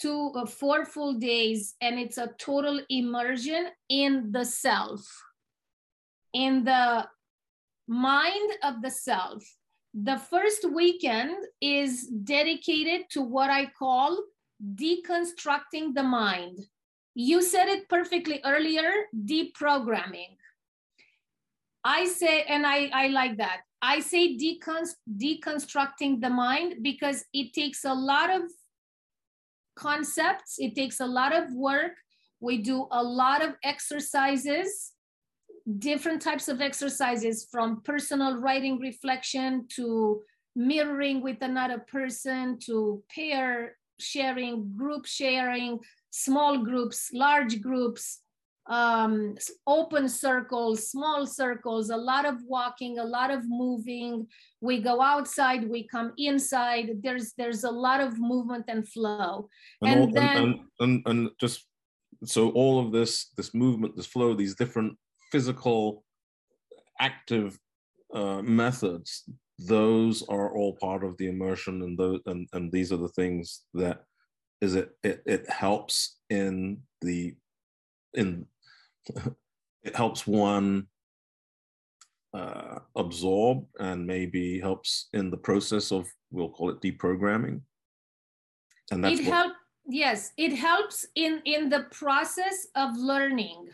two 0.00 0.32
uh, 0.34 0.46
four 0.46 0.84
full 0.84 1.14
days, 1.14 1.74
and 1.80 1.98
it's 1.98 2.18
a 2.18 2.30
total 2.38 2.80
immersion 2.88 3.68
in 3.88 4.32
the 4.32 4.44
self, 4.44 5.02
in 6.32 6.64
the 6.64 7.06
mind 7.86 8.50
of 8.64 8.82
the 8.82 8.90
self. 8.90 9.44
The 9.92 10.18
first 10.18 10.64
weekend 10.72 11.36
is 11.60 12.06
dedicated 12.06 13.10
to 13.10 13.22
what 13.22 13.50
I 13.50 13.66
call 13.78 14.22
deconstructing 14.62 15.94
the 15.94 16.02
mind 16.02 16.58
you 17.14 17.42
said 17.42 17.68
it 17.68 17.88
perfectly 17.88 18.40
earlier, 18.44 18.90
deprogramming. 19.14 20.36
I 21.84 22.06
say, 22.06 22.42
and 22.42 22.66
I, 22.66 22.90
I 22.92 23.08
like 23.08 23.38
that. 23.38 23.60
I 23.82 24.00
say 24.00 24.36
deconstructing 24.36 26.20
the 26.20 26.30
mind 26.30 26.76
because 26.82 27.24
it 27.32 27.52
takes 27.52 27.84
a 27.84 27.94
lot 27.94 28.30
of 28.30 28.42
concepts, 29.76 30.56
it 30.58 30.74
takes 30.74 31.00
a 31.00 31.06
lot 31.06 31.34
of 31.34 31.52
work. 31.54 31.92
We 32.40 32.58
do 32.58 32.86
a 32.90 33.02
lot 33.02 33.42
of 33.42 33.54
exercises, 33.64 34.92
different 35.78 36.22
types 36.22 36.48
of 36.48 36.60
exercises 36.60 37.46
from 37.50 37.82
personal 37.82 38.40
writing 38.40 38.78
reflection 38.78 39.66
to 39.76 40.22
mirroring 40.54 41.22
with 41.22 41.38
another 41.40 41.78
person 41.78 42.58
to 42.66 43.02
pair 43.14 43.76
sharing, 44.00 44.76
group 44.76 45.06
sharing, 45.06 45.78
small 46.10 46.58
groups, 46.58 47.10
large 47.12 47.60
groups, 47.60 48.20
um, 48.66 49.36
open 49.66 50.08
circles, 50.08 50.90
small 50.90 51.26
circles, 51.26 51.90
a 51.90 51.96
lot 51.96 52.24
of 52.24 52.36
walking, 52.46 52.98
a 52.98 53.04
lot 53.04 53.30
of 53.30 53.42
moving. 53.48 54.26
We 54.60 54.80
go 54.80 55.02
outside, 55.02 55.68
we 55.68 55.88
come 55.88 56.12
inside. 56.18 57.00
There's 57.02 57.32
there's 57.36 57.64
a 57.64 57.70
lot 57.70 58.00
of 58.00 58.18
movement 58.18 58.66
and 58.68 58.88
flow. 58.88 59.48
And, 59.82 59.90
and 59.90 60.00
all, 60.00 60.12
then 60.12 60.36
and, 60.36 60.60
and, 60.78 61.02
and 61.06 61.30
just 61.40 61.66
so 62.24 62.50
all 62.50 62.78
of 62.78 62.92
this 62.92 63.30
this 63.36 63.54
movement, 63.54 63.96
this 63.96 64.06
flow, 64.06 64.34
these 64.34 64.54
different 64.54 64.96
physical 65.32 66.04
active 67.00 67.58
uh, 68.14 68.42
methods, 68.42 69.24
those 69.66 70.22
are 70.28 70.54
all 70.54 70.74
part 70.74 71.04
of 71.04 71.16
the 71.18 71.28
immersion, 71.28 71.82
and 71.82 71.98
those 71.98 72.20
and, 72.26 72.48
and 72.52 72.72
these 72.72 72.92
are 72.92 72.96
the 72.96 73.08
things 73.08 73.62
that 73.74 74.04
is 74.60 74.74
it 74.74 74.90
it, 75.02 75.22
it 75.26 75.50
helps 75.50 76.16
in 76.30 76.78
the 77.00 77.34
in 78.14 78.46
it 79.82 79.94
helps 79.94 80.26
one 80.26 80.86
uh, 82.32 82.78
absorb 82.96 83.66
and 83.78 84.06
maybe 84.06 84.60
helps 84.60 85.08
in 85.12 85.30
the 85.30 85.36
process 85.36 85.90
of 85.90 86.08
we'll 86.30 86.50
call 86.50 86.70
it 86.70 86.80
deprogramming. 86.80 87.60
And 88.90 89.04
that's 89.04 89.20
it 89.20 89.26
what, 89.26 89.34
help 89.34 89.52
yes 89.86 90.32
it 90.36 90.52
helps 90.52 91.06
in 91.16 91.40
in 91.44 91.68
the 91.68 91.86
process 91.90 92.68
of 92.76 92.96
learning 92.96 93.68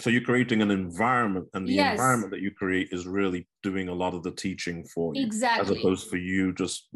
so 0.00 0.10
you're 0.10 0.22
creating 0.22 0.60
an 0.60 0.70
environment 0.70 1.46
and 1.54 1.68
the 1.68 1.72
yes. 1.72 1.92
environment 1.92 2.30
that 2.32 2.40
you 2.40 2.50
create 2.50 2.88
is 2.90 3.06
really 3.06 3.46
doing 3.62 3.88
a 3.88 3.94
lot 3.94 4.14
of 4.14 4.22
the 4.22 4.30
teaching 4.32 4.84
for 4.84 5.14
you 5.14 5.24
exactly 5.24 5.62
as 5.62 5.70
opposed 5.70 6.08
for 6.08 6.16
you 6.16 6.52
just 6.52 6.88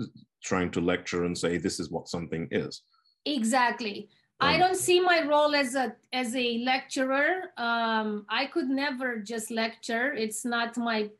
trying 0.43 0.71
to 0.71 0.81
lecture 0.81 1.25
and 1.25 1.37
say 1.37 1.59
this 1.59 1.79
is 1.79 1.91
what 1.91 2.09
something 2.09 2.49
is 2.51 2.83
Exactly. 3.25 4.09
I 4.41 4.57
don't 4.57 4.77
see 4.77 5.01
my 5.01 5.27
role 5.27 5.55
as 5.55 5.75
a 5.75 5.97
as 6.13 6.35
a 6.37 6.59
lecturer. 6.59 7.51
Um, 7.57 8.25
I 8.29 8.47
could 8.47 8.69
never 8.69 9.19
just 9.19 9.51
lecture. 9.51 10.13
It's 10.13 10.45
not 10.45 10.77
my 10.77 11.11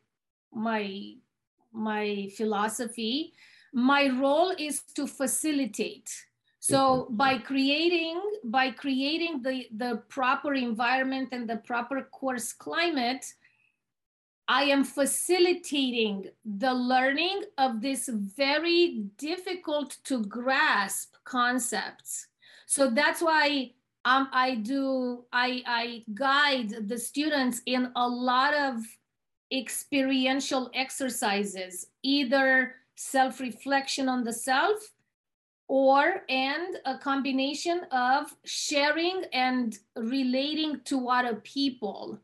my 0.53 1.15
my 1.73 2.29
philosophy. 2.37 3.33
My 3.73 4.07
role 4.07 4.53
is 4.57 4.83
to 4.95 5.05
facilitate. 5.05 6.09
So 6.59 7.07
by 7.09 7.37
creating 7.37 8.21
by 8.43 8.71
creating 8.71 9.41
the 9.41 9.67
the 9.71 10.03
proper 10.09 10.53
environment 10.53 11.29
and 11.31 11.49
the 11.49 11.57
proper 11.57 12.01
course 12.03 12.51
climate, 12.53 13.25
I 14.47 14.63
am 14.63 14.83
facilitating 14.83 16.31
the 16.43 16.73
learning 16.73 17.43
of 17.59 17.81
this 17.81 18.09
very 18.09 19.05
difficult 19.17 19.97
to 20.05 20.23
grasp 20.25 21.13
concepts. 21.23 22.27
So 22.65 22.89
that's 22.89 23.21
why 23.21 23.73
um, 24.05 24.27
I 24.31 24.55
do, 24.55 25.25
I, 25.31 25.61
I 25.67 26.03
guide 26.15 26.87
the 26.87 26.97
students 26.97 27.61
in 27.67 27.91
a 27.95 28.07
lot 28.07 28.55
of 28.55 28.81
experiential 29.53 30.71
exercises, 30.73 31.87
either 32.01 32.75
self-reflection 32.95 34.09
on 34.09 34.23
the 34.23 34.33
self 34.33 34.77
or 35.69 36.23
and 36.27 36.75
a 36.85 36.97
combination 36.97 37.85
of 37.91 38.35
sharing 38.43 39.23
and 39.31 39.77
relating 39.95 40.81
to 40.83 41.07
other 41.07 41.35
people 41.35 42.19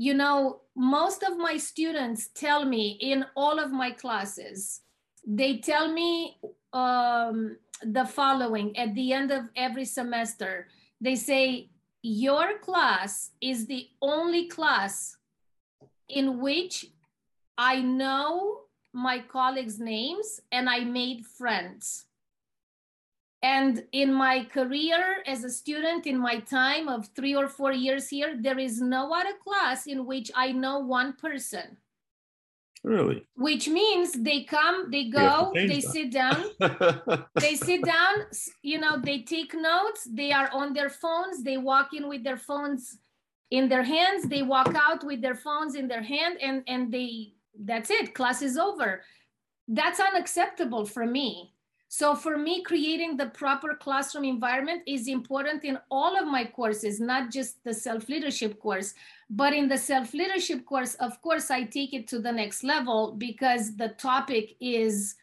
you 0.00 0.14
know, 0.14 0.62
most 0.74 1.22
of 1.22 1.36
my 1.36 1.58
students 1.58 2.28
tell 2.28 2.64
me 2.64 2.96
in 3.02 3.26
all 3.36 3.58
of 3.58 3.70
my 3.70 3.90
classes, 3.90 4.80
they 5.26 5.58
tell 5.58 5.92
me 5.92 6.38
um, 6.72 7.58
the 7.82 8.06
following 8.06 8.74
at 8.78 8.94
the 8.94 9.12
end 9.12 9.30
of 9.30 9.50
every 9.54 9.84
semester. 9.84 10.68
They 11.02 11.16
say, 11.16 11.68
Your 12.00 12.58
class 12.60 13.32
is 13.42 13.66
the 13.66 13.88
only 14.00 14.48
class 14.48 15.18
in 16.08 16.40
which 16.40 16.86
I 17.58 17.82
know 17.82 18.60
my 18.94 19.18
colleagues' 19.18 19.78
names 19.78 20.40
and 20.50 20.66
I 20.70 20.80
made 20.80 21.26
friends. 21.26 22.06
And 23.42 23.84
in 23.92 24.12
my 24.12 24.44
career 24.44 25.22
as 25.26 25.44
a 25.44 25.50
student, 25.50 26.06
in 26.06 26.18
my 26.18 26.40
time 26.40 26.88
of 26.88 27.08
three 27.16 27.34
or 27.34 27.48
four 27.48 27.72
years 27.72 28.08
here, 28.08 28.36
there 28.38 28.58
is 28.58 28.82
no 28.82 29.12
other 29.14 29.32
class 29.42 29.86
in 29.86 30.04
which 30.04 30.30
I 30.34 30.52
know 30.52 30.78
one 30.80 31.14
person. 31.14 31.78
Really? 32.82 33.26
Which 33.36 33.68
means 33.68 34.12
they 34.12 34.44
come, 34.44 34.90
they 34.90 35.08
go, 35.08 35.52
they 35.54 35.66
that. 35.66 35.82
sit 35.82 36.12
down, 36.12 36.44
they 37.34 37.54
sit 37.54 37.84
down, 37.84 38.26
you 38.62 38.78
know, 38.78 38.98
they 38.98 39.20
take 39.20 39.54
notes, 39.54 40.08
they 40.10 40.32
are 40.32 40.50
on 40.52 40.72
their 40.72 40.88
phones, 40.88 41.42
they 41.42 41.58
walk 41.58 41.90
in 41.92 42.08
with 42.08 42.24
their 42.24 42.38
phones 42.38 42.98
in 43.50 43.68
their 43.68 43.82
hands, 43.82 44.28
they 44.28 44.42
walk 44.42 44.74
out 44.74 45.04
with 45.04 45.20
their 45.20 45.34
phones 45.34 45.74
in 45.74 45.88
their 45.88 46.02
hand, 46.02 46.38
and, 46.40 46.62
and 46.68 46.90
they, 46.90 47.34
that's 47.58 47.90
it, 47.90 48.14
class 48.14 48.40
is 48.40 48.56
over. 48.56 49.02
That's 49.68 50.00
unacceptable 50.00 50.86
for 50.86 51.04
me. 51.04 51.52
So 51.92 52.14
for 52.14 52.38
me, 52.38 52.62
creating 52.62 53.16
the 53.16 53.26
proper 53.26 53.74
classroom 53.74 54.24
environment 54.24 54.82
is 54.86 55.08
important 55.08 55.64
in 55.64 55.76
all 55.90 56.16
of 56.16 56.28
my 56.28 56.44
courses, 56.44 57.00
not 57.00 57.32
just 57.32 57.64
the 57.64 57.74
self-leadership 57.74 58.60
course. 58.60 58.94
But 59.28 59.54
in 59.54 59.66
the 59.66 59.76
self-leadership 59.76 60.64
course, 60.64 60.94
of 60.94 61.20
course, 61.20 61.50
I 61.50 61.64
take 61.64 61.92
it 61.92 62.06
to 62.08 62.20
the 62.20 62.30
next 62.30 62.62
level 62.62 63.16
because 63.18 63.74
the 63.74 63.88
topic 63.88 64.54
is 64.60 65.16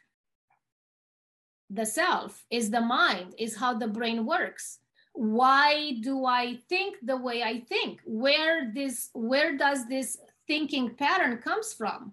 the 1.70 1.86
self, 1.86 2.44
is 2.52 2.70
the 2.70 2.82
mind, 2.82 3.34
is 3.38 3.56
how 3.56 3.74
the 3.74 3.88
brain 3.88 4.26
works. 4.26 4.80
Why 5.14 5.94
do 6.02 6.26
I 6.26 6.60
think 6.68 6.98
the 7.02 7.16
way 7.16 7.44
I 7.44 7.62
think? 7.62 8.02
Where 8.06 8.74
this, 8.76 9.10
where 9.14 9.56
does 9.56 9.88
this 9.88 10.18
thinking 10.48 10.96
pattern 10.96 11.38
comes 11.38 11.72
from? 11.72 12.12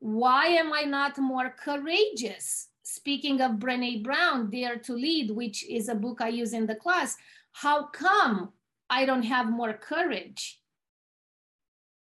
Why 0.00 0.46
am 0.46 0.72
I 0.72 0.82
not 0.82 1.18
more 1.18 1.50
courageous? 1.50 2.66
Speaking 2.82 3.40
of 3.40 3.52
Brene 3.52 4.02
Brown, 4.02 4.50
Dare 4.50 4.76
to 4.76 4.92
Lead, 4.94 5.30
which 5.30 5.64
is 5.68 5.88
a 5.88 5.94
book 5.94 6.20
I 6.20 6.28
use 6.28 6.52
in 6.52 6.66
the 6.66 6.74
class, 6.74 7.16
how 7.52 7.84
come 7.86 8.52
I 8.90 9.04
don't 9.06 9.22
have 9.22 9.50
more 9.50 9.72
courage? 9.72 10.60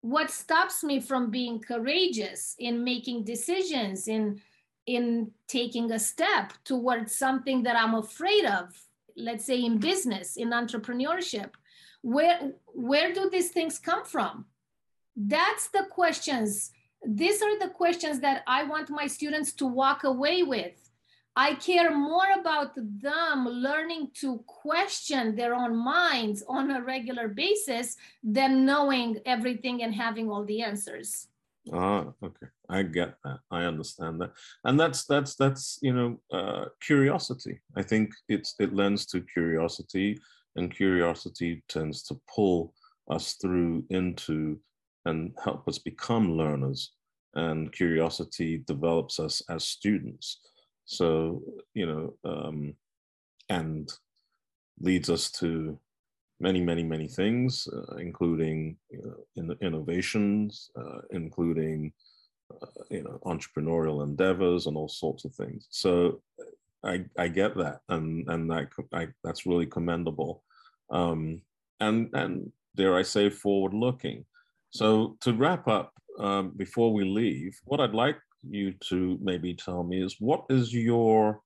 What 0.02 0.32
stops 0.32 0.84
me 0.84 1.00
from 1.00 1.32
being 1.32 1.60
courageous 1.60 2.56
in 2.60 2.84
making 2.84 3.24
decisions, 3.24 4.08
in, 4.08 4.42
in 4.86 5.32
taking 5.48 5.92
a 5.92 6.00
step 6.00 6.54
towards 6.66 7.16
something 7.16 7.64
that 7.64 7.78
I'm 7.78 7.96
afraid 7.96 8.46
of, 8.46 8.74
let's 9.16 9.46
say 9.46 9.64
in 9.64 9.78
business, 9.78 10.36
in 10.36 10.50
entrepreneurship? 10.50 11.52
Where, 12.02 12.52
where 12.66 13.14
do 13.14 13.30
these 13.30 13.52
things 13.52 13.80
come 13.80 14.04
from? 14.04 14.46
That's 15.16 15.70
the 15.70 15.86
questions 15.90 16.72
these 17.06 17.42
are 17.42 17.60
the 17.60 17.70
questions 17.70 18.20
that 18.22 18.44
I 18.48 18.64
want 18.64 18.90
my 18.90 19.08
students 19.08 19.54
to 19.54 19.66
walk 19.66 20.04
away 20.04 20.44
with. 20.44 20.90
I 21.36 21.56
care 21.56 21.96
more 21.96 22.28
about 22.40 22.76
them 22.76 23.48
learning 23.48 24.12
to 24.22 24.44
question 24.46 25.36
their 25.36 25.56
own 25.56 25.76
minds 25.76 26.44
on 26.48 26.70
a 26.70 26.82
regular 26.82 27.28
basis 27.28 27.98
than 28.24 28.66
knowing 28.66 29.18
everything 29.26 29.82
and 29.82 29.96
having 29.96 30.30
all 30.30 30.46
the 30.46 30.62
answers. 30.62 31.28
Ah, 31.72 32.06
okay. 32.22 32.48
I 32.70 32.84
get 32.84 33.16
that. 33.24 33.40
I 33.50 33.64
understand 33.64 34.22
that. 34.22 34.34
And 34.64 34.80
that's 34.80 35.06
that's 35.06 35.36
that's 35.36 35.80
you 35.82 35.94
know 35.94 36.20
uh, 36.32 36.66
curiosity. 36.82 37.62
I 37.76 37.84
think 37.84 38.12
it's 38.28 38.56
it 38.60 38.76
lends 38.76 39.06
to 39.08 39.22
curiosity, 39.22 40.20
and 40.56 40.76
curiosity 40.76 41.64
tends 41.70 42.04
to 42.04 42.20
pull 42.34 42.74
us 43.10 43.34
through 43.34 43.86
into 43.90 44.60
and 45.06 45.34
help 45.44 45.68
us 45.68 45.78
become 45.78 46.38
learners. 46.38 46.92
And 47.36 47.72
curiosity 47.72 48.64
develops 48.68 49.20
us 49.20 49.42
as 49.50 49.64
students. 49.64 50.40
So, 50.86 51.42
you 51.74 51.86
know, 51.86 52.14
um, 52.24 52.76
and 53.50 53.90
leads 54.80 55.10
us 55.10 55.32
to 55.32 55.80
many, 56.40 56.62
many, 56.62 56.84
many 56.84 57.08
things, 57.08 57.68
uh, 57.72 57.96
including 57.96 58.78
you 58.90 59.02
know, 59.02 59.26
in 59.36 59.58
innovations, 59.62 60.70
uh, 60.78 61.02
including 61.12 61.94
uh, 62.52 62.68
you 62.92 63.04
know 63.04 63.20
entrepreneurial 63.26 64.04
endeavors 64.04 64.68
and 64.68 64.78
all 64.78 64.90
sorts 64.90 65.26
of 65.26 65.34
things. 65.36 65.68
So 65.72 66.22
I, 66.84 67.06
I 67.18 67.28
get 67.30 67.56
that, 67.58 67.80
and 67.90 68.28
and 68.30 68.50
that 68.52 68.68
I, 68.94 69.08
that's 69.24 69.46
really 69.46 69.66
commendable, 69.66 70.44
um, 70.90 71.42
and 71.80 72.10
and 72.14 72.52
dare 72.76 72.96
I 72.96 73.04
say 73.04 73.30
forward 73.30 73.74
looking. 73.74 74.26
So 74.74 75.18
to 75.22 75.34
wrap 75.34 75.68
up, 75.68 75.94
um, 76.20 76.52
before 76.58 76.94
we 76.94 77.04
leave, 77.06 77.60
what 77.66 77.80
I'd 77.80 77.94
like 77.94 78.18
you 78.50 78.74
to 78.90 79.18
maybe 79.22 79.54
tell 79.54 79.84
me 79.84 80.04
is 80.04 80.18
what 80.20 80.46
is 80.50 80.74
your 80.74 81.42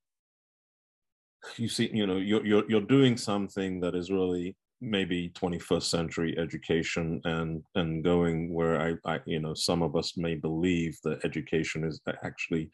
you 1.57 1.69
see 1.69 1.89
you 1.93 2.07
know 2.07 2.17
you're, 2.17 2.45
you're 2.45 2.63
you're 2.69 2.81
doing 2.81 3.15
something 3.15 3.79
that 3.79 3.95
is 3.95 4.11
really 4.11 4.55
maybe 4.81 5.29
21st 5.29 5.83
century 5.83 6.35
education 6.37 7.21
and 7.25 7.63
and 7.75 8.03
going 8.03 8.51
where 8.51 8.81
I, 8.81 8.95
I 9.05 9.19
you 9.25 9.39
know 9.39 9.53
some 9.53 9.81
of 9.83 9.95
us 9.95 10.17
may 10.17 10.35
believe 10.35 10.97
that 11.03 11.23
education 11.23 11.83
is 11.83 12.01
actually 12.23 12.71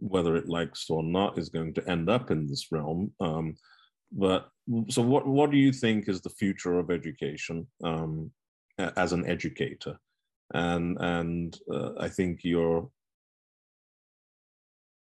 whether 0.00 0.36
it 0.36 0.48
likes 0.48 0.88
or 0.90 1.02
not 1.02 1.38
is 1.38 1.48
going 1.48 1.74
to 1.74 1.90
end 1.90 2.08
up 2.08 2.30
in 2.30 2.46
this 2.46 2.66
realm. 2.70 3.12
Um, 3.20 3.56
but 4.12 4.48
so 4.88 5.02
what 5.02 5.26
what 5.26 5.50
do 5.50 5.56
you 5.56 5.72
think 5.72 6.08
is 6.08 6.20
the 6.20 6.30
future 6.30 6.78
of 6.78 6.90
education? 6.90 7.66
Um, 7.82 8.30
as 8.78 9.12
an 9.12 9.26
educator, 9.26 9.98
and 10.54 10.96
and 11.00 11.58
uh, 11.72 11.92
I 11.98 12.08
think 12.08 12.40
you're 12.42 12.88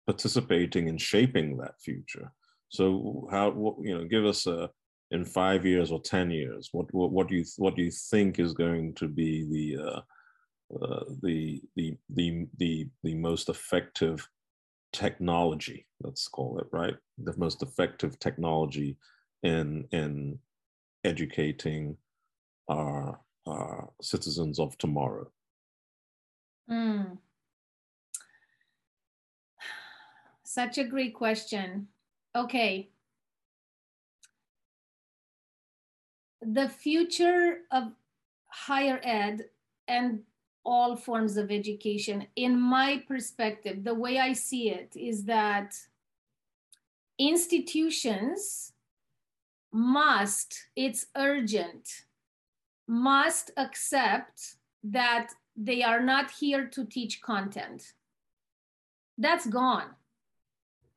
participating 0.06 0.88
in 0.88 0.98
shaping 0.98 1.56
that 1.56 1.80
future. 1.80 2.32
So 2.68 3.28
how 3.30 3.50
what, 3.50 3.76
you 3.82 3.96
know 3.96 4.04
give 4.04 4.24
us 4.24 4.46
a 4.46 4.70
in 5.12 5.24
five 5.24 5.64
years 5.64 5.92
or 5.92 6.00
ten 6.00 6.30
years 6.30 6.68
what 6.72 6.92
what, 6.92 7.12
what 7.12 7.28
do 7.28 7.36
you 7.36 7.44
what 7.58 7.76
do 7.76 7.82
you 7.82 7.90
think 7.90 8.38
is 8.38 8.52
going 8.52 8.94
to 8.94 9.08
be 9.08 9.44
the 9.44 9.82
uh, 9.82 10.00
uh, 10.84 11.04
the 11.22 11.62
the 11.76 11.96
the 12.10 12.46
the 12.58 12.88
the 13.04 13.14
most 13.14 13.48
effective 13.48 14.28
technology 14.92 15.86
let's 16.02 16.26
call 16.26 16.58
it 16.58 16.66
right 16.72 16.96
the 17.18 17.36
most 17.36 17.62
effective 17.62 18.18
technology 18.18 18.96
in 19.42 19.86
in 19.92 20.38
educating 21.04 21.96
our 22.68 23.20
uh, 23.47 23.86
citizens 24.01 24.59
of 24.59 24.76
tomorrow? 24.78 25.30
Mm. 26.70 27.18
Such 30.44 30.78
a 30.78 30.84
great 30.84 31.14
question. 31.14 31.88
Okay. 32.34 32.88
The 36.42 36.68
future 36.68 37.59
of 37.70 37.92
higher 38.49 39.01
ed 39.03 39.47
and 39.88 40.20
all 40.64 40.97
forms 40.97 41.36
of 41.36 41.51
education, 41.51 42.26
in 42.34 42.59
my 42.61 43.03
perspective, 43.07 43.84
the 43.84 43.94
way 43.94 44.18
I 44.18 44.32
see 44.32 44.70
it 44.70 44.97
is 44.97 45.24
that 45.24 45.76
institutions 47.18 48.72
must, 49.72 50.68
it's 50.74 51.07
urgent 51.16 52.07
must 52.87 53.51
accept 53.57 54.57
that 54.84 55.32
they 55.57 55.82
are 55.82 56.01
not 56.01 56.30
here 56.30 56.66
to 56.66 56.84
teach 56.84 57.20
content. 57.20 57.95
That's 59.18 59.47
gone. 59.47 59.91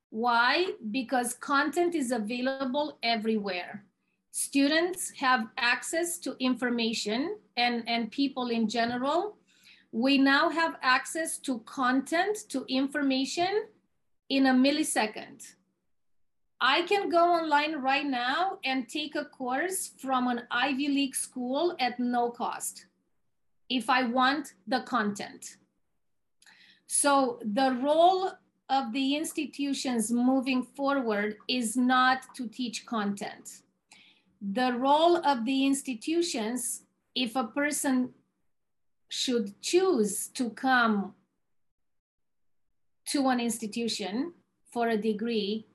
Why? 0.10 0.72
Because 0.92 1.34
content 1.36 1.96
is 1.96 2.12
available 2.12 2.98
everywhere. 3.04 3.86
Students 4.32 5.12
have 5.18 5.48
access 5.58 6.18
to 6.20 6.36
information 6.40 7.38
and, 7.58 7.84
and 7.88 8.12
people 8.12 8.50
in 8.50 8.68
general. 8.68 9.38
We 9.92 10.18
now 10.18 10.50
have 10.50 10.78
access 10.82 11.38
to 11.40 11.60
content, 11.60 12.38
to 12.50 12.66
information 12.68 13.66
in 14.30 14.48
a 14.48 14.54
millisecond. 14.54 15.56
I 16.62 16.82
can 16.82 17.10
go 17.10 17.24
online 17.24 17.78
right 17.78 18.06
now 18.06 18.60
and 18.66 18.90
take 18.90 19.16
a 19.16 19.26
course 19.26 19.92
from 19.98 20.28
an 20.28 20.42
Ivy 20.52 20.90
League 20.90 21.16
school 21.16 21.76
at 21.80 22.00
no 22.00 22.32
cost 22.32 22.86
if 23.70 23.90
I 23.90 24.04
want 24.04 24.54
the 24.68 24.82
content. 24.82 25.58
So 26.88 27.40
the 27.46 27.78
role 27.82 28.32
of 28.70 28.92
the 28.92 29.16
institutions 29.16 30.12
moving 30.12 30.64
forward 30.64 31.38
is 31.48 31.78
not 31.78 32.36
to 32.36 32.48
teach 32.48 32.86
content. 32.86 33.62
The 34.42 34.74
role 34.74 35.18
of 35.18 35.46
the 35.46 35.66
institutions, 35.66 36.84
if 37.16 37.36
a 37.36 37.46
person 37.46 38.14
should 39.08 39.60
choose 39.62 40.28
to 40.30 40.50
come 40.52 41.14
to 43.08 43.28
an 43.30 43.40
institution 43.40 44.34
for 44.72 44.90
a 44.90 44.98
degree, 44.98 45.69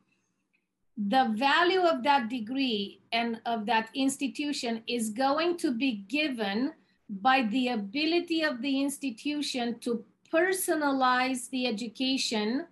the 0.97 1.32
value 1.36 1.80
of 1.80 2.03
that 2.05 2.28
degree 2.28 3.01
and 3.12 3.40
of 3.47 3.66
that 3.66 3.88
institution 3.95 4.82
is 4.86 5.11
going 5.11 5.57
to 5.57 5.72
be 5.72 6.05
given 6.09 6.72
by 7.09 7.42
the 7.51 7.68
ability 7.68 8.42
of 8.42 8.62
the 8.62 8.80
institution 8.80 9.78
to 9.80 10.05
personalize 10.32 11.51
the 11.51 11.66
education 11.66 12.66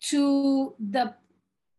to 0.00 0.74
the 0.78 1.14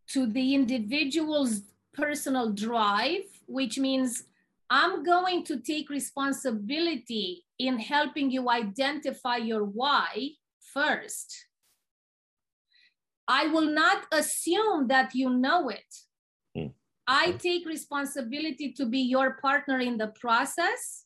to 0.07 0.25
the 0.25 0.55
individual's 0.55 1.61
personal 1.93 2.51
drive 2.51 3.23
which 3.47 3.77
means 3.77 4.23
i'm 4.69 5.03
going 5.03 5.43
to 5.43 5.59
take 5.59 5.89
responsibility 5.89 7.45
in 7.59 7.77
helping 7.77 8.31
you 8.31 8.49
identify 8.49 9.37
your 9.37 9.63
why 9.63 10.29
first 10.59 11.45
I 13.27 13.47
will 13.47 13.69
not 13.71 14.05
assume 14.11 14.87
that 14.87 15.15
you 15.15 15.29
know 15.29 15.69
it. 15.69 15.95
Mm. 16.57 16.73
I 17.07 17.31
take 17.33 17.65
responsibility 17.65 18.73
to 18.73 18.85
be 18.85 18.99
your 18.99 19.37
partner 19.41 19.79
in 19.79 19.97
the 19.97 20.07
process 20.19 21.05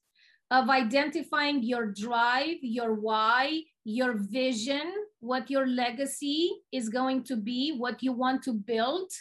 of 0.51 0.69
identifying 0.69 1.63
your 1.63 1.87
drive, 1.87 2.57
your 2.61 2.95
why, 2.95 3.61
your 3.83 4.13
vision, 4.13 4.93
what 5.19 5.49
your 5.49 5.67
legacy 5.67 6.51
is 6.71 6.89
going 6.89 7.23
to 7.23 7.35
be, 7.35 7.75
what 7.77 8.01
you 8.01 8.13
want 8.13 8.43
to 8.43 8.53
build. 8.53 9.11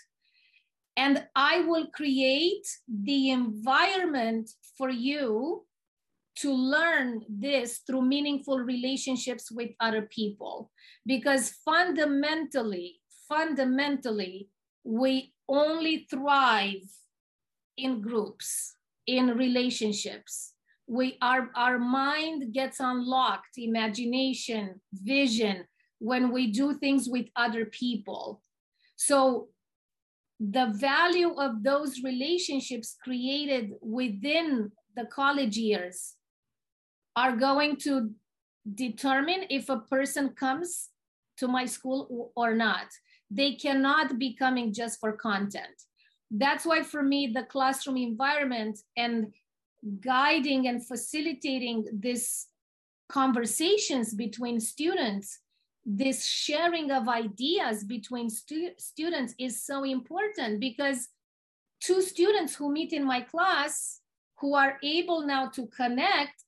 And 0.96 1.24
I 1.36 1.60
will 1.60 1.86
create 1.88 2.66
the 2.88 3.30
environment 3.30 4.50
for 4.76 4.90
you 4.90 5.64
to 6.40 6.52
learn 6.52 7.22
this 7.28 7.78
through 7.78 8.02
meaningful 8.02 8.58
relationships 8.58 9.50
with 9.50 9.70
other 9.80 10.02
people. 10.02 10.70
Because 11.06 11.50
fundamentally, 11.64 13.00
fundamentally, 13.28 14.48
we 14.84 15.32
only 15.48 16.06
thrive 16.10 16.82
in 17.76 18.00
groups, 18.00 18.76
in 19.06 19.36
relationships. 19.36 20.54
We 20.86 21.18
our, 21.20 21.50
our 21.54 21.78
mind 21.78 22.52
gets 22.52 22.80
unlocked, 22.80 23.58
imagination, 23.58 24.80
vision, 24.92 25.64
when 25.98 26.32
we 26.32 26.52
do 26.52 26.74
things 26.74 27.08
with 27.08 27.26
other 27.36 27.66
people. 27.66 28.42
So 28.96 29.48
the 30.40 30.72
value 30.74 31.34
of 31.34 31.62
those 31.62 32.02
relationships 32.02 32.96
created 33.02 33.72
within 33.82 34.70
the 34.96 35.06
college 35.06 35.56
years 35.56 36.14
are 37.18 37.34
going 37.48 37.74
to 37.86 37.92
determine 38.86 39.42
if 39.50 39.68
a 39.68 39.80
person 39.94 40.24
comes 40.44 40.90
to 41.40 41.48
my 41.48 41.64
school 41.66 42.32
or 42.36 42.54
not. 42.54 42.86
They 43.30 43.50
cannot 43.64 44.18
be 44.18 44.30
coming 44.42 44.72
just 44.72 45.00
for 45.00 45.12
content. 45.12 45.76
That's 46.30 46.64
why, 46.64 46.82
for 46.82 47.02
me, 47.02 47.20
the 47.38 47.46
classroom 47.54 47.96
environment 47.96 48.78
and 48.96 49.16
guiding 50.00 50.68
and 50.68 50.86
facilitating 50.86 51.76
this 51.92 52.46
conversations 53.08 54.14
between 54.14 54.60
students 54.60 55.40
this 55.90 56.26
sharing 56.26 56.90
of 56.90 57.08
ideas 57.08 57.82
between 57.82 58.28
stu- 58.28 58.76
students 58.76 59.34
is 59.38 59.64
so 59.64 59.84
important 59.84 60.60
because 60.60 61.08
two 61.80 62.02
students 62.02 62.54
who 62.54 62.70
meet 62.70 62.92
in 62.92 63.04
my 63.06 63.22
class 63.22 64.00
who 64.40 64.54
are 64.54 64.76
able 64.82 65.26
now 65.26 65.48
to 65.48 65.66
connect 65.68 66.44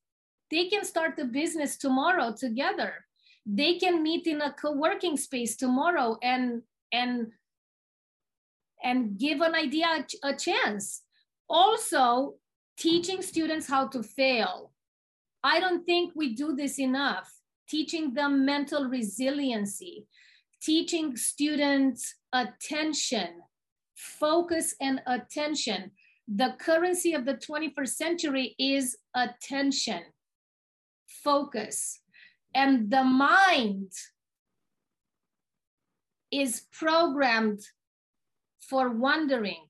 they 0.50 0.66
can 0.66 0.84
start 0.84 1.18
a 1.18 1.24
business 1.24 1.76
tomorrow 1.76 2.34
together. 2.36 3.04
They 3.46 3.78
can 3.78 4.02
meet 4.02 4.26
in 4.26 4.40
a 4.40 4.52
co-working 4.52 5.16
space 5.16 5.56
tomorrow 5.56 6.18
and 6.22 6.62
and 6.92 7.32
and 8.82 9.18
give 9.18 9.40
an 9.40 9.54
idea 9.54 10.06
a 10.24 10.34
chance. 10.34 11.02
Also 11.48 12.34
teaching 12.78 13.22
students 13.22 13.68
how 13.68 13.86
to 13.88 14.02
fail. 14.02 14.72
I 15.42 15.60
don't 15.60 15.84
think 15.84 16.12
we 16.14 16.34
do 16.34 16.54
this 16.54 16.78
enough. 16.78 17.30
Teaching 17.68 18.14
them 18.14 18.44
mental 18.44 18.86
resiliency, 18.86 20.06
teaching 20.60 21.16
students 21.16 22.14
attention, 22.32 23.42
focus 23.94 24.74
and 24.80 25.00
attention. 25.06 25.92
The 26.26 26.54
currency 26.58 27.12
of 27.14 27.24
the 27.26 27.34
21st 27.34 27.88
century 27.88 28.54
is 28.58 28.96
attention, 29.14 30.02
focus. 31.22 32.00
And 32.54 32.90
the 32.90 33.04
mind 33.04 33.92
is 36.30 36.62
programmed 36.72 37.60
for 38.60 38.90
wondering. 38.90 39.66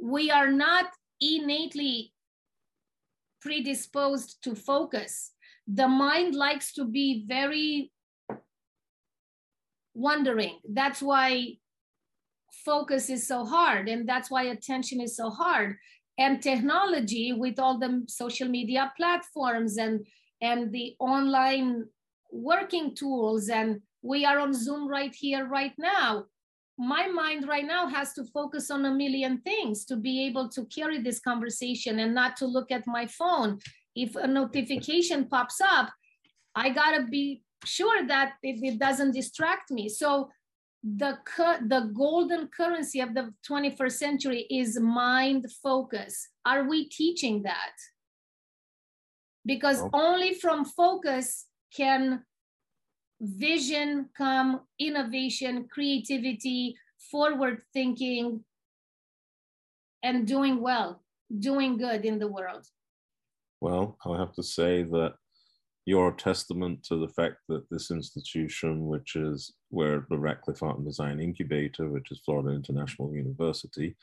We 0.00 0.30
are 0.30 0.50
not 0.50 0.86
innately 1.20 2.12
predisposed 3.40 4.42
to 4.44 4.54
focus 4.54 5.34
the 5.66 5.88
mind 5.88 6.34
likes 6.34 6.72
to 6.74 6.84
be 6.84 7.24
very 7.26 7.90
wondering. 9.94 10.58
That's 10.68 11.00
why 11.00 11.56
focus 12.64 13.10
is 13.10 13.26
so 13.26 13.44
hard, 13.44 13.88
and 13.88 14.08
that's 14.08 14.30
why 14.30 14.44
attention 14.44 15.00
is 15.00 15.16
so 15.16 15.30
hard. 15.30 15.76
And 16.18 16.40
technology, 16.40 17.32
with 17.32 17.58
all 17.58 17.78
the 17.78 18.04
social 18.06 18.48
media 18.48 18.92
platforms 18.96 19.78
and 19.78 20.06
and 20.44 20.72
the 20.72 20.94
online 20.98 21.86
working 22.30 22.94
tools, 22.94 23.48
and 23.48 23.80
we 24.02 24.24
are 24.24 24.38
on 24.38 24.52
Zoom 24.52 24.86
right 24.88 25.14
here, 25.14 25.46
right 25.46 25.74
now. 25.78 26.24
My 26.76 27.06
mind 27.06 27.48
right 27.48 27.64
now 27.64 27.86
has 27.88 28.12
to 28.14 28.24
focus 28.24 28.70
on 28.70 28.84
a 28.84 28.92
million 28.92 29.40
things 29.42 29.84
to 29.86 29.96
be 29.96 30.26
able 30.26 30.48
to 30.50 30.64
carry 30.66 30.98
this 31.00 31.20
conversation 31.20 32.00
and 32.00 32.14
not 32.14 32.36
to 32.38 32.46
look 32.46 32.70
at 32.70 32.86
my 32.86 33.06
phone 33.06 33.60
if 33.94 34.16
a 34.16 34.26
notification 34.26 35.26
pops 35.26 35.60
up, 35.60 35.90
I 36.54 36.70
gotta 36.70 37.04
be 37.04 37.42
sure 37.64 38.06
that 38.06 38.34
it, 38.42 38.62
it 38.62 38.78
doesn't 38.78 39.12
distract 39.12 39.70
me. 39.70 39.88
So 39.88 40.30
the 40.82 41.16
the 41.66 41.90
golden 41.94 42.48
currency 42.48 43.00
of 43.00 43.14
the 43.14 43.32
21st 43.48 43.92
century 43.92 44.46
is 44.50 44.78
mind 44.78 45.46
focus. 45.62 46.28
Are 46.44 46.64
we 46.68 46.88
teaching 46.88 47.42
that? 47.44 47.72
Because 49.46 49.80
okay. 49.80 49.90
only 49.92 50.34
from 50.34 50.64
focus 50.64 51.46
can 51.74 52.22
vision 53.20 54.08
come, 54.16 54.60
innovation, 54.78 55.68
creativity, 55.70 56.76
forward 57.10 57.62
thinking, 57.72 58.44
and 60.02 60.26
doing 60.26 60.60
well, 60.60 61.02
doing 61.38 61.76
good 61.76 62.04
in 62.04 62.18
the 62.18 62.28
world. 62.28 62.66
Well, 63.60 63.96
I 64.04 64.18
have 64.18 64.32
to 64.34 64.42
say 64.42 64.82
that 64.82 65.14
you're 65.86 66.08
a 66.08 66.16
testament 66.16 66.82
to 66.84 66.96
the 66.96 67.08
fact 67.08 67.36
that 67.48 67.68
this 67.70 67.90
institution, 67.90 68.86
which 68.86 69.16
is 69.16 69.52
where 69.68 70.06
the 70.08 70.18
Ratcliffe 70.18 70.62
Art 70.62 70.76
and 70.76 70.86
Design 70.86 71.20
Incubator, 71.20 71.88
which 71.88 72.10
is 72.10 72.20
Florida 72.24 72.50
International 72.50 73.12
University, 73.12 73.96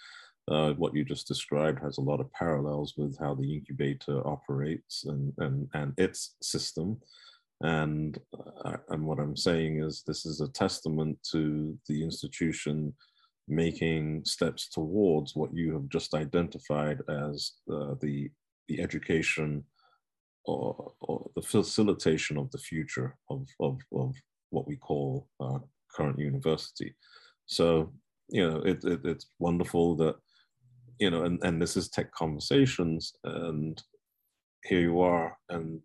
uh, 0.50 0.74
what 0.74 0.96
you 0.96 1.04
just 1.04 1.28
described 1.28 1.80
has 1.82 1.98
a 1.98 2.02
lot 2.02 2.20
of 2.20 2.32
parallels 2.34 2.96
with 2.98 3.18
how 3.20 3.36
the 3.36 3.54
incubator 3.54 4.26
operates 4.28 5.06
and, 5.06 5.34
and, 5.38 5.68
and 5.74 5.94
its 5.98 6.36
system. 6.42 6.98
And, 7.62 8.18
uh, 8.66 8.78
and 8.90 9.06
what 9.06 9.20
I'm 9.20 9.38
saying 9.38 9.84
is 9.84 10.04
this 10.06 10.26
is 10.26 10.42
a 10.42 10.48
testament 10.48 11.18
to 11.32 11.78
the 11.88 12.04
institution 12.04 12.94
making 13.48 14.24
steps 14.26 14.70
towards 14.70 15.36
what 15.36 15.54
you 15.54 15.74
have 15.74 15.90
just 15.90 16.14
identified 16.14 17.02
as 17.10 17.54
uh, 17.72 17.96
the 18.02 18.30
the 18.72 18.82
education 18.82 19.64
or, 20.46 20.94
or, 21.02 21.30
the 21.36 21.42
facilitation 21.42 22.38
of 22.38 22.50
the 22.52 22.58
future 22.58 23.16
of, 23.30 23.46
of, 23.60 23.78
of 23.94 24.16
what 24.50 24.68
we 24.68 24.76
call 24.76 25.28
uh, 25.40 25.60
current 25.96 26.18
university. 26.18 26.96
So, 27.46 27.94
you 28.30 28.50
know, 28.50 28.58
it, 28.58 28.84
it, 28.84 29.02
it's 29.04 29.28
wonderful 29.40 29.96
that, 29.98 30.16
you 31.02 31.10
know, 31.10 31.24
and, 31.24 31.44
and 31.44 31.60
this 31.60 31.76
is 31.76 31.90
tech 31.90 32.12
conversations 32.14 33.14
and 33.24 33.82
here 34.64 34.82
you 34.82 35.02
are, 35.02 35.36
and 35.50 35.80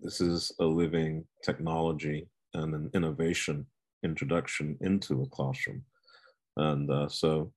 this 0.00 0.20
is 0.20 0.52
a 0.60 0.64
living 0.64 1.24
technology 1.44 2.28
and 2.54 2.72
an 2.74 2.88
innovation 2.94 3.66
introduction 4.04 4.78
into 4.80 5.22
a 5.22 5.26
classroom. 5.26 5.82
And 6.56 6.88
uh, 6.88 7.08
so 7.08 7.52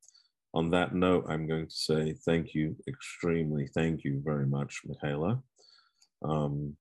on 0.56 0.72
that 0.72 0.96
note, 0.96 1.26
I'm 1.30 1.48
going 1.48 1.68
to 1.68 1.76
say 1.76 2.16
thank 2.26 2.56
you 2.56 2.76
extremely. 2.88 3.68
Thank 3.76 4.04
you 4.04 4.20
very 4.26 4.48
much, 4.48 4.82
Mihaela. 4.88 5.40
Um, 6.26 6.76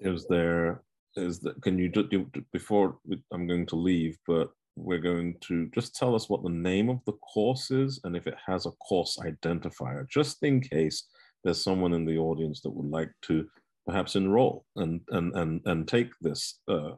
is 0.00 0.26
there, 0.26 0.82
is 1.14 1.38
that, 1.40 1.62
can 1.62 1.78
you 1.78 1.88
do, 1.88 2.28
before 2.52 2.98
I'm 3.32 3.46
going 3.46 3.66
to 3.66 3.76
leave, 3.76 4.18
but 4.26 4.50
we're 4.76 4.98
going 4.98 5.36
to 5.40 5.68
just 5.74 5.94
tell 5.94 6.14
us 6.14 6.28
what 6.28 6.42
the 6.42 6.48
name 6.48 6.88
of 6.88 7.00
the 7.06 7.12
course 7.12 7.70
is 7.70 8.00
and 8.04 8.16
if 8.16 8.26
it 8.26 8.36
has 8.46 8.66
a 8.66 8.70
course 8.72 9.18
identifier, 9.18 10.08
just 10.08 10.42
in 10.42 10.60
case 10.60 11.04
there's 11.44 11.62
someone 11.62 11.92
in 11.92 12.04
the 12.04 12.18
audience 12.18 12.60
that 12.62 12.70
would 12.70 12.90
like 12.90 13.10
to 13.22 13.46
perhaps 13.86 14.16
enroll 14.16 14.64
and, 14.76 15.00
and, 15.10 15.34
and, 15.36 15.60
and 15.66 15.86
take 15.86 16.10
this 16.20 16.60
uh, 16.68 16.92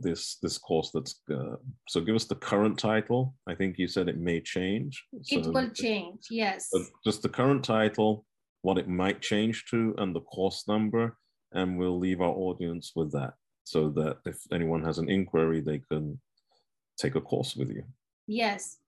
this 0.00 0.36
this 0.36 0.56
course 0.56 0.90
that's 0.92 1.20
uh, 1.30 1.56
so 1.88 2.00
give 2.00 2.14
us 2.14 2.24
the 2.24 2.34
current 2.34 2.78
title. 2.78 3.34
I 3.46 3.54
think 3.54 3.76
you 3.78 3.86
said 3.86 4.08
it 4.08 4.18
may 4.18 4.40
change 4.40 5.04
so 5.22 5.38
it 5.38 5.46
will 5.46 5.68
change 5.70 6.20
yes. 6.30 6.70
just 7.04 7.22
the 7.22 7.28
current 7.28 7.62
title 7.64 8.24
what 8.62 8.78
it 8.78 8.88
might 8.88 9.20
change 9.20 9.66
to 9.70 9.94
and 9.98 10.14
the 10.14 10.22
course 10.22 10.66
number 10.66 11.18
and 11.52 11.78
we'll 11.78 11.98
leave 11.98 12.22
our 12.22 12.34
audience 12.34 12.92
with 12.96 13.12
that 13.12 13.34
so 13.64 13.90
that 13.90 14.18
if 14.24 14.38
anyone 14.52 14.82
has 14.82 14.98
an 14.98 15.10
inquiry 15.10 15.60
they 15.60 15.80
can 15.90 16.18
take 16.96 17.14
a 17.14 17.20
course 17.20 17.56
with 17.56 17.70
you 17.70 17.84
yes 18.26 18.78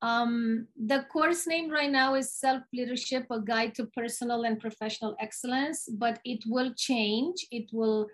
um, 0.00 0.68
the 0.76 1.04
course 1.10 1.46
name 1.48 1.68
right 1.70 1.90
now 1.90 2.14
is 2.14 2.32
Self 2.32 2.62
Leadership, 2.72 3.26
a 3.32 3.40
guide 3.40 3.74
to 3.74 3.86
personal 3.86 4.44
and 4.44 4.60
professional 4.60 5.16
excellence, 5.18 5.88
but 5.90 6.20
it 6.24 6.44
will 6.46 6.72
change. 6.74 7.44
It 7.50 7.68
will 7.72 8.06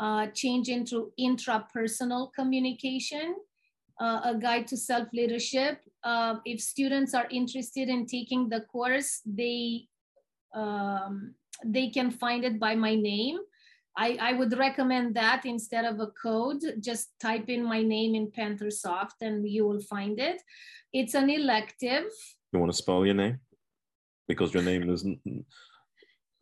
uh, 0.00 0.26
change 0.28 0.68
into 0.68 1.12
intrapersonal 1.20 2.32
communication, 2.32 3.36
uh, 4.00 4.20
a 4.24 4.34
guide 4.34 4.66
to 4.68 4.76
self-leadership. 4.76 5.80
Uh, 6.02 6.36
if 6.46 6.60
students 6.60 7.12
are 7.12 7.28
interested 7.30 7.88
in 7.88 8.06
taking 8.06 8.48
the 8.48 8.62
course, 8.62 9.20
they, 9.26 9.86
um, 10.54 11.34
they 11.64 11.90
can 11.90 12.10
find 12.10 12.44
it 12.44 12.58
by 12.58 12.74
my 12.74 12.94
name. 12.94 13.38
I, 13.96 14.16
I 14.20 14.32
would 14.34 14.56
recommend 14.56 15.14
that 15.16 15.44
instead 15.44 15.84
of 15.84 16.00
a 16.00 16.08
code, 16.08 16.62
just 16.80 17.10
type 17.20 17.48
in 17.48 17.64
my 17.64 17.82
name 17.82 18.14
in 18.14 18.30
PantherSoft 18.30 19.20
and 19.20 19.48
you 19.48 19.66
will 19.66 19.80
find 19.80 20.18
it. 20.18 20.40
It's 20.92 21.14
an 21.14 21.28
elective. 21.28 22.04
You 22.52 22.58
want 22.58 22.72
to 22.72 22.78
spell 22.78 23.04
your 23.04 23.14
name? 23.14 23.40
Because 24.28 24.54
your 24.54 24.62
name 24.62 24.88
isn't 24.90 25.20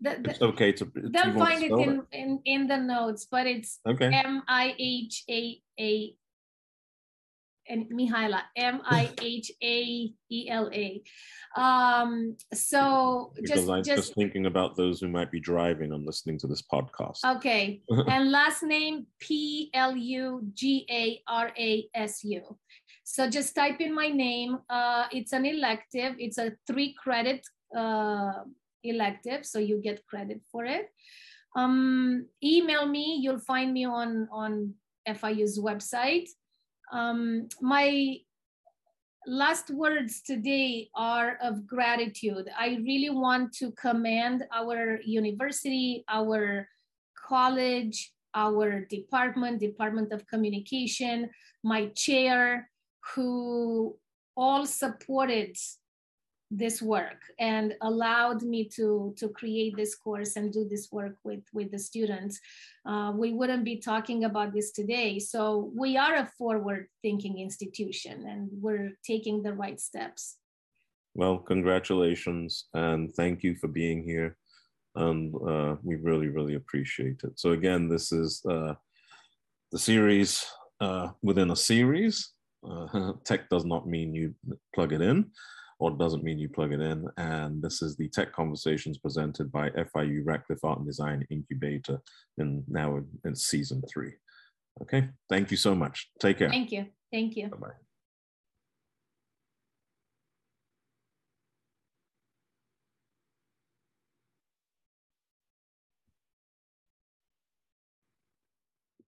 the, 0.01 0.17
the, 0.23 0.31
it's 0.31 0.43
okay 0.43 0.73
to 0.73 0.91
they'll 0.95 1.39
find 1.39 1.63
it 1.63 1.73
in, 1.73 2.03
it 2.13 2.13
in 2.13 2.41
in 2.45 2.67
the 2.69 2.77
notes 2.77 3.27
but 3.29 3.47
it's 3.47 3.81
okay 3.87 4.07
m-i-h-a-a 4.07 6.15
and 7.69 7.87
Mihaela, 7.91 8.43
M 8.57 8.81
I 8.85 9.11
H 9.21 9.53
A 9.63 10.13
E 10.31 10.49
L 10.49 10.71
A. 10.73 11.03
Um, 11.57 12.37
so 12.55 13.33
Because 13.37 13.51
just, 13.51 13.71
I'm 13.71 13.83
just, 13.83 13.97
just 13.97 14.15
thinking 14.15 14.47
about 14.47 14.77
those 14.77 15.01
who 15.01 15.09
might 15.09 15.31
be 15.31 15.41
driving 15.41 15.93
and 15.93 16.05
listening 16.07 16.39
to 16.41 16.47
this 16.47 16.63
podcast. 16.63 17.19
okay. 17.37 17.83
and 18.09 18.31
last 18.31 18.63
name 18.63 19.07
P 19.21 19.71
L 19.75 19.97
U 19.97 20.43
G 20.55 20.87
A 20.91 21.21
R 21.29 21.53
A 21.59 21.89
S 21.95 22.25
U. 22.25 22.43
So 23.05 23.29
just 23.29 23.55
type 23.55 23.81
in 23.81 23.95
my 23.95 24.09
name. 24.09 24.59
Uh, 24.69 25.07
it's 25.13 25.33
an 25.33 25.47
elective, 25.47 26.15
it's 26.19 26.37
a 26.37 26.53
three 26.67 26.95
credit 27.03 27.47
uh, 27.75 28.45
elective, 28.85 29.47
so 29.47 29.59
you 29.59 29.81
get 29.83 30.05
credit 30.07 30.43
for 30.53 30.67
it. 30.67 30.91
Um, 31.57 32.27
email 32.45 32.87
me, 32.87 33.19
you'll 33.23 33.41
find 33.41 33.73
me 33.73 33.87
on, 33.87 34.29
on 34.31 34.75
FIU's 35.09 35.59
website. 35.59 36.29
Um, 36.93 37.49
my 37.61 38.19
last 39.27 39.71
words 39.71 40.23
today 40.23 40.89
are 40.95 41.37
of 41.43 41.67
gratitude. 41.67 42.49
I 42.59 42.79
really 42.83 43.11
want 43.11 43.53
to 43.55 43.73
commend 43.73 44.45
our 44.53 45.01
university, 45.03 46.05
our 46.09 46.67
college, 47.15 48.13
our 48.35 48.85
department, 48.87 49.61
Department 49.61 50.13
of 50.13 50.27
Communication, 50.27 51.29
my 51.63 51.89
chair, 51.89 52.71
who 53.15 53.97
all 54.37 54.65
supported 54.65 55.57
this 56.51 56.81
work 56.81 57.21
and 57.39 57.75
allowed 57.83 58.43
me 58.43 58.65
to 58.65 59.13
to 59.19 59.29
create 59.29 59.77
this 59.77 59.95
course 59.95 60.37
and 60.37 60.51
do 60.51 60.67
this 60.67 60.89
work 60.91 61.15
with 61.23 61.45
with 61.53 61.71
the 61.71 61.79
students 61.79 62.41
uh, 62.87 63.13
we 63.15 63.35
wouldn't 63.35 63.65
be 63.65 63.77
talking 63.77 64.25
about 64.25 64.55
this 64.55 64.73
today 64.73 65.19
so 65.19 65.71
we 65.77 65.99
are 65.99 66.17
a 66.17 66.31
forward 66.39 66.87
thinking 67.03 67.39
institution 67.39 68.27
and 68.27 68.49
we're 68.63 68.93
taking 69.05 69.43
the 69.43 69.53
right 69.53 69.79
steps 69.79 70.39
Well, 71.19 71.39
congratulations 71.39 72.67
and 72.75 73.13
thank 73.13 73.43
you 73.43 73.57
for 73.57 73.67
being 73.67 74.05
here. 74.05 74.37
And 74.95 75.35
uh, 75.35 75.77
we 75.83 75.97
really, 75.97 76.29
really 76.29 76.55
appreciate 76.55 77.23
it. 77.25 77.39
So, 77.39 77.53
again, 77.53 77.89
this 77.89 78.13
is 78.13 78.41
uh, 78.49 78.75
the 79.73 79.79
series 79.79 80.47
uh, 80.81 81.09
within 81.23 81.51
a 81.51 81.57
series. 81.57 82.33
Uh, 82.69 83.13
tech 83.25 83.49
does 83.49 83.65
not 83.65 83.89
mean 83.89 84.15
you 84.15 84.35
plug 84.75 84.93
it 84.93 85.01
in, 85.01 85.31
or 85.79 85.91
doesn't 85.93 86.25
mean 86.25 86.39
you 86.39 86.49
plug 86.49 86.73
it 86.73 86.81
in. 86.81 87.09
And 87.17 87.63
this 87.63 87.83
is 87.83 87.97
the 87.97 88.09
Tech 88.09 88.33
Conversations 88.33 88.99
presented 88.99 89.53
by 89.53 89.71
FIU 89.71 90.23
Ratcliffe 90.25 90.65
Art 90.65 90.79
and 90.79 90.87
Design 90.87 91.27
Incubator, 91.31 92.01
and 92.39 92.65
now 92.69 92.97
in, 92.97 93.07
in 93.25 93.35
season 93.37 93.83
three. 93.93 94.13
Okay, 94.83 95.09
thank 95.29 95.51
you 95.51 95.57
so 95.57 95.75
much. 95.75 96.11
Take 96.21 96.39
care. 96.39 96.51
thank 96.51 96.73
you 96.73 96.87
thank 97.13 97.37
you 97.37 97.49
Bye 97.49 97.57
bye. 97.57 97.88